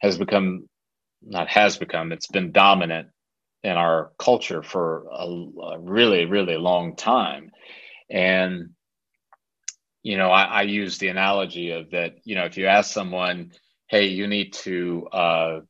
has 0.00 0.16
become 0.16 0.68
not 1.22 1.48
has 1.48 1.76
become, 1.76 2.12
it's 2.12 2.28
been 2.28 2.50
dominant 2.50 3.08
in 3.62 3.72
our 3.72 4.12
culture 4.18 4.62
for 4.62 5.06
a, 5.12 5.26
a 5.74 5.78
really, 5.78 6.24
really 6.24 6.56
long 6.56 6.96
time. 6.96 7.52
And, 8.08 8.70
you 10.02 10.16
know, 10.16 10.30
I, 10.30 10.44
I, 10.44 10.62
use 10.62 10.96
the 10.96 11.08
analogy 11.08 11.70
of 11.72 11.90
that, 11.90 12.14
you 12.24 12.34
know, 12.34 12.44
if 12.46 12.56
you 12.56 12.66
ask 12.66 12.90
someone, 12.90 13.52
hey, 13.86 14.06
you 14.06 14.26
need 14.26 14.54
to 14.64 15.08
uh, 15.12 15.60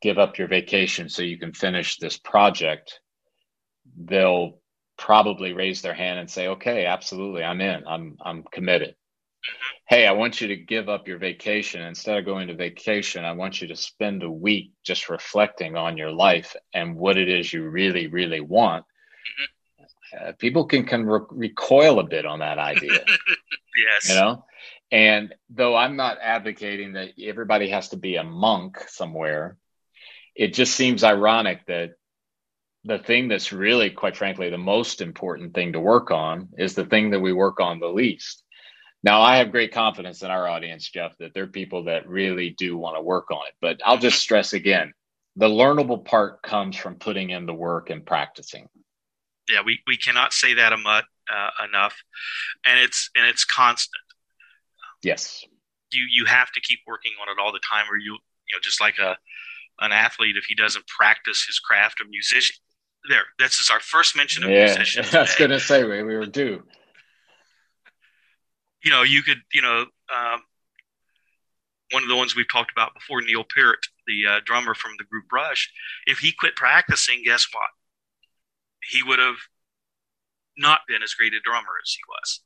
give 0.00 0.18
up 0.18 0.38
your 0.38 0.48
vacation 0.48 1.08
so 1.08 1.22
you 1.22 1.38
can 1.38 1.52
finish 1.52 1.98
this 1.98 2.16
project, 2.16 3.00
they'll 3.96 4.58
probably 4.98 5.52
raise 5.54 5.80
their 5.80 5.94
hand 5.94 6.18
and 6.18 6.30
say, 6.30 6.48
okay, 6.48 6.84
absolutely, 6.84 7.42
I'm 7.42 7.60
in, 7.60 7.86
I'm, 7.86 8.18
I'm 8.20 8.42
committed 8.42 8.94
hey, 9.88 10.06
I 10.06 10.12
want 10.12 10.40
you 10.40 10.48
to 10.48 10.56
give 10.56 10.88
up 10.88 11.08
your 11.08 11.18
vacation. 11.18 11.80
Instead 11.80 12.18
of 12.18 12.24
going 12.24 12.48
to 12.48 12.54
vacation, 12.54 13.24
I 13.24 13.32
want 13.32 13.60
you 13.60 13.68
to 13.68 13.76
spend 13.76 14.22
a 14.22 14.30
week 14.30 14.72
just 14.84 15.08
reflecting 15.08 15.76
on 15.76 15.96
your 15.96 16.10
life 16.10 16.54
and 16.74 16.96
what 16.96 17.16
it 17.16 17.28
is 17.28 17.52
you 17.52 17.68
really, 17.68 18.06
really 18.06 18.40
want. 18.40 18.84
Mm-hmm. 18.84 20.28
Uh, 20.28 20.32
people 20.38 20.66
can, 20.66 20.84
can 20.84 21.06
re- 21.06 21.20
recoil 21.30 22.00
a 22.00 22.04
bit 22.04 22.26
on 22.26 22.40
that 22.40 22.58
idea. 22.58 22.92
yes. 23.86 24.08
You 24.08 24.14
know? 24.14 24.44
And 24.90 25.34
though 25.50 25.76
I'm 25.76 25.96
not 25.96 26.18
advocating 26.20 26.94
that 26.94 27.10
everybody 27.22 27.70
has 27.70 27.90
to 27.90 27.96
be 27.96 28.16
a 28.16 28.24
monk 28.24 28.78
somewhere, 28.88 29.56
it 30.34 30.54
just 30.54 30.74
seems 30.74 31.04
ironic 31.04 31.66
that 31.66 31.92
the 32.84 32.98
thing 32.98 33.28
that's 33.28 33.52
really, 33.52 33.90
quite 33.90 34.16
frankly, 34.16 34.50
the 34.50 34.58
most 34.58 35.00
important 35.00 35.54
thing 35.54 35.72
to 35.72 35.80
work 35.80 36.10
on 36.10 36.48
is 36.58 36.74
the 36.74 36.86
thing 36.86 37.10
that 37.10 37.20
we 37.20 37.32
work 37.32 37.60
on 37.60 37.80
the 37.80 37.88
least. 37.88 38.44
Now, 39.02 39.20
I 39.20 39.36
have 39.36 39.52
great 39.52 39.72
confidence 39.72 40.22
in 40.22 40.30
our 40.30 40.48
audience, 40.48 40.88
Jeff, 40.88 41.16
that 41.18 41.32
there 41.34 41.44
are 41.44 41.48
people 41.48 41.84
that 41.84 42.08
really 42.08 42.50
do 42.58 42.76
want 42.76 42.96
to 42.96 43.02
work 43.02 43.30
on 43.30 43.46
it. 43.46 43.54
But 43.60 43.80
I'll 43.84 43.98
just 43.98 44.18
stress 44.18 44.52
again 44.52 44.92
the 45.38 45.48
learnable 45.48 46.04
part 46.04 46.42
comes 46.42 46.76
from 46.76 46.96
putting 46.96 47.30
in 47.30 47.46
the 47.46 47.54
work 47.54 47.90
and 47.90 48.04
practicing. 48.04 48.68
Yeah, 49.48 49.60
we, 49.64 49.78
we 49.86 49.96
cannot 49.96 50.32
say 50.32 50.54
that 50.54 50.72
enough, 50.72 51.04
uh, 51.32 51.50
enough, 51.64 51.94
and 52.66 52.80
it's 52.80 53.08
and 53.14 53.24
it's 53.26 53.44
constant. 53.44 54.02
Yes, 55.02 55.44
you 55.92 56.04
you 56.10 56.26
have 56.26 56.50
to 56.52 56.60
keep 56.60 56.80
working 56.86 57.12
on 57.22 57.28
it 57.28 57.40
all 57.40 57.52
the 57.52 57.60
time, 57.60 57.86
or 57.88 57.96
you 57.96 58.12
you 58.12 58.56
know 58.56 58.60
just 58.62 58.80
like 58.80 58.98
a 58.98 59.16
an 59.80 59.92
athlete 59.92 60.36
if 60.36 60.44
he 60.44 60.56
doesn't 60.56 60.86
practice 60.88 61.44
his 61.46 61.60
craft 61.60 62.00
of 62.00 62.08
musician. 62.10 62.56
There, 63.08 63.24
this 63.38 63.58
is 63.58 63.70
our 63.70 63.80
first 63.80 64.16
mention 64.16 64.44
of 64.44 64.50
yeah, 64.50 64.66
musician. 64.66 65.04
I 65.12 65.20
was 65.20 65.34
going 65.34 65.50
to 65.50 65.60
say 65.60 65.84
we, 65.84 66.02
we 66.02 66.16
were 66.16 66.26
due 66.26 66.62
you 68.84 68.90
know, 68.90 69.02
you 69.02 69.22
could, 69.22 69.42
you 69.52 69.62
know, 69.62 69.86
um, 70.14 70.40
one 71.92 72.02
of 72.02 72.08
the 72.08 72.16
ones 72.16 72.36
we've 72.36 72.50
talked 72.50 72.70
about 72.70 72.94
before, 72.94 73.22
Neil 73.22 73.44
Peart, 73.44 73.80
the 74.06 74.26
uh, 74.26 74.40
drummer 74.44 74.74
from 74.74 74.92
the 74.98 75.04
group 75.04 75.24
Rush, 75.32 75.70
if 76.06 76.18
he 76.18 76.32
quit 76.32 76.54
practicing, 76.54 77.22
guess 77.24 77.46
what? 77.52 77.70
He 78.90 79.02
would 79.02 79.18
have 79.18 79.36
not 80.56 80.80
been 80.86 81.02
as 81.02 81.14
great 81.14 81.34
a 81.34 81.40
drummer 81.44 81.72
as 81.82 81.92
he 81.92 82.00
was. 82.08 82.40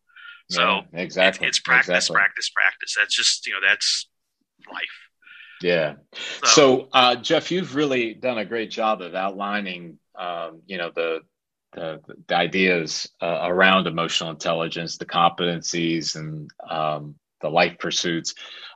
So 0.51 0.81
yeah, 0.93 1.01
exactly, 1.01 1.47
it, 1.47 1.51
it's 1.51 1.59
practice, 1.61 1.89
exactly. 1.89 2.15
practice, 2.15 2.51
practice. 2.51 2.95
That's 2.99 3.15
just 3.15 3.47
you 3.47 3.55
know 3.55 3.61
that's 3.67 4.09
life. 4.71 4.83
Yeah. 5.63 5.95
So, 6.45 6.47
so 6.47 6.89
uh, 6.93 7.17
Jeff, 7.17 7.51
you've 7.51 7.75
really 7.75 8.15
done 8.15 8.39
a 8.39 8.45
great 8.45 8.71
job 8.71 9.01
of 9.01 9.15
outlining, 9.15 9.99
um, 10.19 10.63
you 10.67 10.79
know, 10.79 10.91
the 10.95 11.21
the, 11.75 12.01
the 12.29 12.37
ideas 12.37 13.09
uh, 13.23 13.41
around 13.45 13.87
emotional 13.87 14.31
intelligence, 14.31 14.99
the 14.99 15.07
competencies, 15.07 16.17
and 16.17 16.51
um, 16.69 17.15
the 17.41 17.49
life 17.49 17.79
pursuits. 17.79 18.35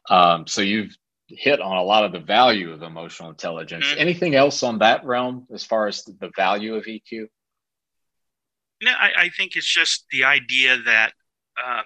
Um, 0.09 0.47
so 0.47 0.63
you've 0.63 0.97
hit 1.29 1.61
on 1.61 1.77
a 1.77 1.83
lot 1.83 2.05
of 2.05 2.13
the 2.13 2.21
value 2.21 2.73
of 2.73 2.83
emotional 2.83 3.31
intelligence. 3.31 3.87
Mm-hmm. 3.87 4.01
Anything 4.01 4.35
else 4.35 4.63
on 4.63 4.79
that 4.79 5.05
realm 5.05 5.47
as 5.53 5.65
far 5.65 5.89
as 5.89 6.05
the 6.05 6.31
value 6.37 6.75
of 6.75 6.85
EQ? 6.85 7.27
No, 8.83 8.93
I, 8.93 9.11
I 9.25 9.29
think 9.31 9.57
it's 9.57 9.73
just 9.73 10.07
the 10.11 10.25
idea 10.25 10.79
that 10.85 11.13
uh, 11.63 11.83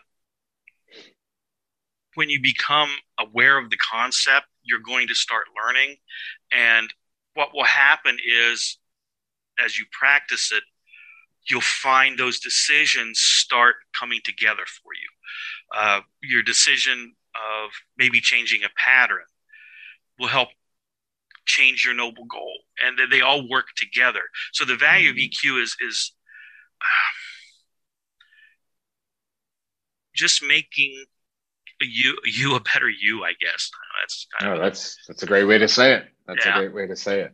when 2.15 2.29
you 2.29 2.41
become 2.43 2.91
aware 3.19 3.59
of 3.59 3.71
the 3.71 3.77
concept, 3.77 4.47
you're 4.63 4.81
going 4.81 5.09
to 5.09 5.15
start 5.15 5.47
learning. 5.57 5.97
And 6.53 6.93
what 7.35 7.55
will 7.55 7.65
happen 7.65 8.19
is, 8.27 8.79
as 9.65 9.79
you 9.79 9.85
practice 9.93 10.53
it, 10.53 10.63
you'll 11.49 11.61
find 11.61 12.19
those 12.19 12.41
decisions 12.41 13.19
start 13.19 13.77
coming 13.99 14.21
together 14.25 14.65
for 14.67 14.93
you. 14.95 15.77
Uh, 15.77 16.01
your 16.23 16.43
decision 16.43 17.15
of 17.35 17.71
maybe 17.97 18.21
changing 18.21 18.65
a 18.65 18.69
pattern 18.77 19.25
will 20.19 20.29
help 20.29 20.49
change 21.47 21.85
your 21.85 21.95
noble 21.95 22.25
goal, 22.25 22.53
and 22.85 22.99
they 23.11 23.21
all 23.21 23.49
work 23.49 23.67
together. 23.77 24.23
So 24.53 24.65
the 24.65 24.77
value 24.77 25.11
mm-hmm. 25.11 25.19
of 25.19 25.57
EQ 25.57 25.63
is 25.63 25.77
is 25.81 26.13
uh, 26.81 27.13
just 30.15 30.43
making 30.43 31.05
you 31.81 32.17
you 32.25 32.55
a 32.55 32.61
better 32.61 32.89
you. 32.89 33.25
I 33.25 33.33
guess 33.41 33.71
that's 34.03 34.27
kind 34.39 34.53
oh, 34.53 34.55
of 34.57 34.63
that's 34.63 34.97
that's 35.09 35.23
a 35.23 35.27
great 35.27 35.45
way 35.45 35.59
to 35.59 35.69
say 35.69 35.95
it. 35.95 36.05
That's 36.27 36.45
yeah. 36.45 36.57
a 36.57 36.59
great 36.59 36.75
way 36.75 36.87
to 36.87 36.97
say 36.97 37.21
it. 37.21 37.33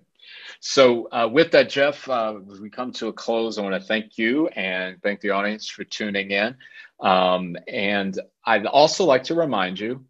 So, 0.61 1.09
uh, 1.11 1.29
with 1.31 1.51
that, 1.53 1.69
Jeff, 1.69 2.09
uh, 2.09 2.39
as 2.51 2.61
we 2.61 2.71
come 2.71 2.93
to 2.93 3.09
a 3.09 3.13
close, 3.13 3.59
I 3.59 3.63
want 3.63 3.75
to 3.75 3.87
thank 3.87 4.19
you 4.19 4.49
and 4.49 5.01
thank 5.03 5.21
the 5.21 5.31
audience 5.31 5.69
for 5.69 5.85
tuning 5.85 6.31
in. 6.31 6.57
Um, 7.01 7.57
and 7.69 8.19
I'd 8.45 8.67
also 8.67 9.05
like 9.05 9.25
to 9.25 9.35
remind 9.35 9.79
you. 9.79 10.05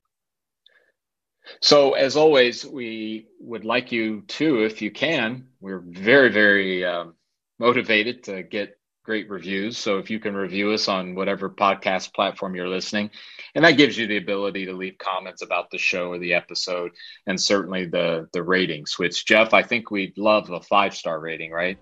So, 1.60 1.92
as 1.92 2.16
always, 2.16 2.64
we 2.64 3.26
would 3.40 3.64
like 3.64 3.92
you 3.92 4.22
to, 4.22 4.64
if 4.64 4.82
you 4.82 4.90
can, 4.90 5.48
we're 5.60 5.78
very, 5.80 6.30
very 6.30 6.84
um, 6.84 7.14
motivated 7.58 8.24
to 8.24 8.42
get 8.42 8.75
great 9.06 9.30
reviews. 9.30 9.78
So 9.78 9.98
if 9.98 10.10
you 10.10 10.18
can 10.18 10.34
review 10.34 10.72
us 10.72 10.88
on 10.88 11.14
whatever 11.14 11.48
podcast 11.48 12.12
platform 12.12 12.56
you're 12.56 12.68
listening, 12.68 13.10
and 13.54 13.64
that 13.64 13.78
gives 13.78 13.96
you 13.96 14.08
the 14.08 14.16
ability 14.16 14.66
to 14.66 14.74
leave 14.74 14.98
comments 14.98 15.42
about 15.42 15.70
the 15.70 15.78
show 15.78 16.10
or 16.10 16.18
the 16.18 16.34
episode, 16.34 16.90
and 17.26 17.40
certainly 17.40 17.86
the 17.86 18.28
the 18.32 18.42
ratings. 18.42 18.98
Which 18.98 19.24
Jeff, 19.24 19.54
I 19.54 19.62
think 19.62 19.90
we'd 19.90 20.18
love 20.18 20.50
a 20.50 20.60
five 20.60 20.94
star 20.94 21.18
rating, 21.18 21.52
right? 21.52 21.78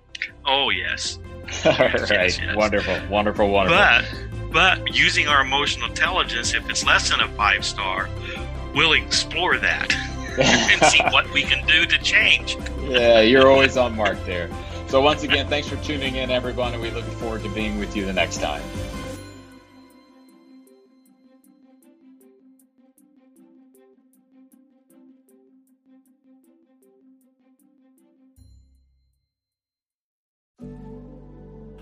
Oh 0.46 0.68
yes. 0.68 1.18
All 1.64 1.72
yes, 1.72 2.10
right, 2.10 2.40
yes. 2.40 2.56
wonderful, 2.56 2.96
wonderful, 3.10 3.50
wonderful. 3.50 3.78
But 4.52 4.52
but 4.52 4.94
using 4.94 5.26
our 5.26 5.40
emotional 5.40 5.88
intelligence, 5.88 6.54
if 6.54 6.68
it's 6.68 6.84
less 6.84 7.10
than 7.10 7.20
a 7.20 7.28
five 7.30 7.64
star, 7.64 8.08
we'll 8.74 8.92
explore 8.92 9.56
that 9.58 9.92
and 10.38 10.84
see 10.92 11.02
what 11.04 11.32
we 11.32 11.42
can 11.42 11.66
do 11.66 11.86
to 11.86 11.98
change. 11.98 12.56
yeah, 12.82 13.20
you're 13.20 13.50
always 13.50 13.78
on 13.78 13.96
mark 13.96 14.22
there. 14.26 14.50
So, 14.94 15.00
once 15.00 15.24
again, 15.24 15.48
thanks 15.48 15.66
for 15.66 15.74
tuning 15.78 16.14
in, 16.14 16.30
everyone, 16.30 16.72
and 16.72 16.80
we 16.80 16.88
look 16.92 17.04
forward 17.18 17.42
to 17.42 17.48
being 17.48 17.80
with 17.80 17.96
you 17.96 18.06
the 18.06 18.12
next 18.12 18.40
time. 18.40 18.62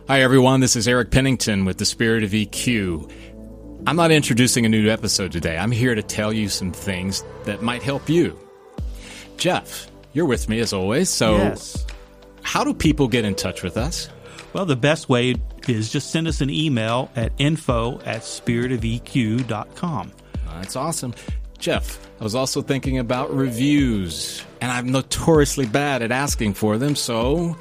Hi, 0.09 0.23
everyone. 0.23 0.61
This 0.61 0.75
is 0.75 0.89
Eric 0.89 1.11
Pennington 1.11 1.67
with 1.67 1.77
the 1.77 1.85
Spirit 1.85 2.25
of 2.25 2.31
EQ. 2.31 3.13
I'm 3.87 3.97
not 3.97 4.11
introducing 4.11 4.65
a 4.65 4.71
new 4.71 4.89
episode 4.89 5.33
today. 5.33 5.59
I'm 5.59 5.71
here 5.71 5.95
to 5.95 6.03
tell 6.03 6.33
you 6.33 6.49
some 6.49 6.73
things 6.73 7.23
that 7.45 7.61
might 7.61 7.83
help 7.83 8.09
you. 8.09 8.39
Jeff, 9.37 9.91
you're 10.15 10.25
with 10.25 10.49
me 10.49 10.61
as 10.61 10.73
always. 10.73 11.11
So, 11.11 11.37
yes. 11.37 11.85
How 12.53 12.65
do 12.65 12.75
people 12.75 13.09
get 13.09 13.25
in 13.25 13.35
touch 13.35 13.63
with 13.63 13.79
us? 13.79 14.11
Well, 14.53 14.67
the 14.67 14.77
best 14.77 15.09
way 15.09 15.37
is 15.67 15.91
just 15.91 16.11
send 16.11 16.29
us 16.29 16.43
an 16.43 16.51
email 16.51 17.11
at 17.17 17.33
info 17.39 17.99
at 18.01 18.21
spiritofeq.com. 18.21 20.13
Uh, 20.47 20.61
that's 20.61 20.77
awesome. 20.77 21.15
Jeff, 21.59 21.99
I 22.21 22.25
was 22.25 22.35
also 22.35 22.61
thinking 22.61 22.99
about 22.99 23.35
reviews, 23.35 24.45
and 24.61 24.71
I'm 24.71 24.93
notoriously 24.93 25.65
bad 25.65 26.03
at 26.03 26.13
asking 26.13 26.53
for 26.53 26.77
them. 26.77 26.95
So, 26.95 27.57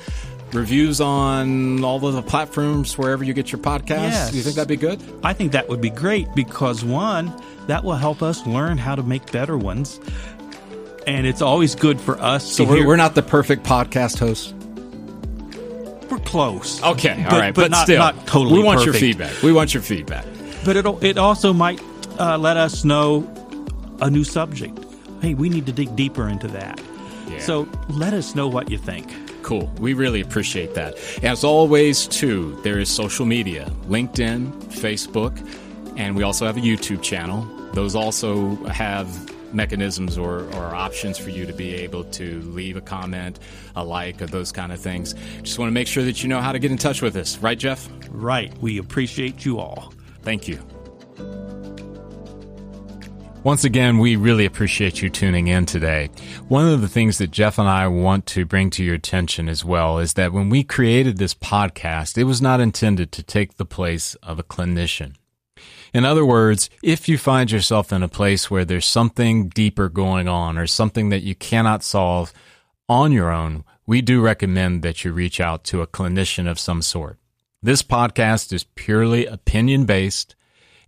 reviews 0.52 1.00
on 1.00 1.86
all 1.86 2.06
of 2.06 2.14
the 2.14 2.22
platforms 2.22 2.98
wherever 2.98 3.24
you 3.24 3.34
get 3.34 3.50
your 3.50 3.62
podcasts. 3.62 4.12
Yes. 4.12 4.36
You 4.36 4.42
think 4.42 4.58
that'd 4.58 4.68
be 4.68 4.76
good? 4.76 5.02
I 5.24 5.32
think 5.32 5.54
that 5.54 5.70
would 5.70 5.80
be 5.80 5.90
great 5.90 6.28
because 6.36 6.84
one, 6.84 7.34
that 7.68 7.86
will 7.86 7.96
help 7.96 8.22
us 8.22 8.46
learn 8.46 8.78
how 8.78 8.96
to 8.96 9.04
make 9.04 9.32
better 9.32 9.58
ones. 9.58 10.02
And 11.08 11.26
it's 11.26 11.42
always 11.42 11.76
good 11.76 12.02
for 12.02 12.20
us. 12.20 12.52
So 12.52 12.66
we're, 12.66 12.86
we're 12.86 12.98
not 12.98 13.16
the 13.16 13.24
perfect 13.24 13.64
podcast 13.64 14.20
hosts 14.20 14.54
we're 14.54 14.61
close. 16.32 16.82
Okay, 16.82 17.24
all 17.24 17.30
but, 17.30 17.40
right, 17.40 17.54
but, 17.54 17.64
but, 17.64 17.72
not, 17.72 17.84
still, 17.84 18.00
not 18.00 18.26
totally. 18.26 18.58
We 18.58 18.64
want 18.64 18.80
perfect. 18.80 19.02
your 19.02 19.10
feedback. 19.10 19.44
We 19.44 19.52
want 19.52 19.74
your 19.74 19.84
feedback. 19.84 20.26
But 20.64 20.78
it 20.78 20.86
it 21.04 21.18
also 21.18 21.54
might 21.54 21.82
uh, 22.20 22.38
let 22.38 22.58
us 22.58 22.86
know 22.86 23.28
a 24.00 24.10
new 24.10 24.24
subject. 24.24 24.78
Hey, 25.22 25.34
we 25.34 25.50
need 25.50 25.66
to 25.66 25.72
dig 25.72 25.96
deeper 25.96 26.28
into 26.28 26.48
that. 26.50 26.82
Yeah. 27.28 27.40
So 27.40 27.68
let 27.90 28.14
us 28.14 28.34
know 28.34 28.48
what 28.48 28.72
you 28.72 28.78
think. 28.78 29.12
Cool. 29.44 29.72
We 29.80 29.94
really 29.94 30.22
appreciate 30.22 30.74
that. 30.76 30.96
As 31.24 31.44
always, 31.44 32.08
too, 32.08 32.60
there 32.64 32.80
is 32.80 32.90
social 32.90 33.26
media 33.26 33.72
LinkedIn, 33.88 34.52
Facebook, 34.72 35.36
and 35.98 36.16
we 36.16 36.24
also 36.24 36.46
have 36.46 36.58
a 36.58 36.62
YouTube 36.62 37.02
channel. 37.02 37.46
Those 37.74 37.96
also 37.96 38.56
have 38.66 39.08
mechanisms 39.54 40.18
or, 40.18 40.42
or 40.56 40.76
options 40.76 41.18
for 41.18 41.30
you 41.30 41.46
to 41.46 41.54
be 41.54 41.76
able 41.76 42.04
to 42.06 42.42
leave 42.42 42.78
a 42.78 42.82
comment, 42.82 43.40
a 43.76 43.84
like, 43.84 44.22
or 44.22 44.28
those 44.28 44.52
kind 44.52 44.72
of 44.72 44.80
things. 44.80 45.14
Just 45.42 45.60
want 45.60 45.70
to 45.70 45.74
make 45.74 45.88
sure 45.88 46.04
that 46.04 46.24
you 46.24 46.30
know 46.30 46.42
how 46.42 46.52
to 46.52 46.60
get 46.60 46.72
in 46.72 46.78
touch 46.78 47.02
with 47.02 47.16
us. 47.16 47.38
Right, 47.38 47.58
Jeff? 47.58 47.90
Right. 48.10 48.56
We 48.60 48.78
appreciate 48.78 49.46
you 49.46 49.60
all. 49.60 49.94
Thank 50.22 50.48
you. 50.48 50.60
Once 53.44 53.64
again, 53.64 53.98
we 53.98 54.16
really 54.16 54.46
appreciate 54.46 55.02
you 55.02 55.10
tuning 55.10 55.48
in 55.48 55.66
today. 55.66 56.12
One 56.48 56.68
of 56.68 56.82
the 56.82 56.88
things 56.88 57.18
that 57.18 57.32
Jeff 57.32 57.58
and 57.58 57.68
I 57.68 57.88
want 57.88 58.28
to 58.28 58.46
bring 58.46 58.70
to 58.72 58.84
your 58.84 58.94
attention 58.94 59.50
as 59.50 59.66
well 59.66 59.98
is 59.98 60.14
that 60.14 60.32
when 60.32 60.50
we 60.50 60.64
created 60.64 61.18
this 61.18 61.34
podcast, 61.34 62.20
it 62.20 62.26
was 62.26 62.40
not 62.40 62.62
intended 62.62 63.12
to 63.14 63.24
take 63.24 63.58
the 63.58 63.66
place 63.66 64.14
of 64.22 64.38
a 64.38 64.44
clinician. 64.44 65.16
In 65.94 66.06
other 66.06 66.26
words, 66.26 66.70
if 66.82 67.10
you 67.10 67.18
find 67.18 67.52
yourself 67.52 67.92
in 67.92 68.02
a 68.02 68.08
place 68.08 68.50
where 68.50 68.64
there's 68.64 68.86
something 68.86 69.50
deeper 69.50 69.90
going 69.90 70.28
on 70.28 70.58
or 70.58 70.66
something 70.68 71.10
that 71.10 71.24
you 71.24 71.36
cannot 71.36 71.84
solve 71.84 72.32
on 72.88 73.12
your 73.12 73.30
own, 73.30 73.66
we 73.86 74.02
do 74.02 74.22
recommend 74.22 74.84
that 74.84 75.04
you 75.04 75.12
reach 75.12 75.42
out 75.42 75.64
to 75.66 75.82
a 75.82 75.88
clinician 75.88 76.50
of 76.50 76.60
some 76.60 76.82
sort. 76.82 77.18
This 77.62 77.84
podcast 77.84 78.54
is 78.54 78.64
purely 78.76 79.26
opinion 79.26 79.86
based 79.86 80.36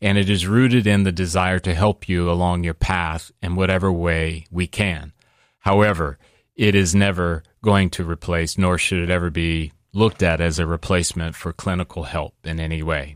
and 0.02 0.18
it 0.18 0.30
is 0.30 0.48
rooted 0.48 0.86
in 0.86 1.04
the 1.04 1.12
desire 1.12 1.60
to 1.60 1.74
help 1.74 2.10
you 2.10 2.30
along 2.30 2.64
your 2.64 2.74
path 2.74 3.32
in 3.42 3.56
whatever 3.56 3.92
way 3.92 4.46
we 4.52 4.68
can. 4.68 5.14
However, 5.60 6.18
it 6.56 6.76
is 6.76 6.94
never 6.94 7.44
going 7.62 7.90
to 7.92 8.04
replace, 8.04 8.58
nor 8.58 8.78
should 8.78 9.00
it 9.00 9.10
ever 9.10 9.30
be 9.30 9.72
looked 9.94 10.22
at 10.22 10.42
as 10.42 10.60
a 10.60 10.68
replacement 10.68 11.36
for 11.36 11.54
clinical 11.54 12.04
help 12.04 12.36
in 12.44 12.60
any 12.60 12.84
way. 12.84 13.16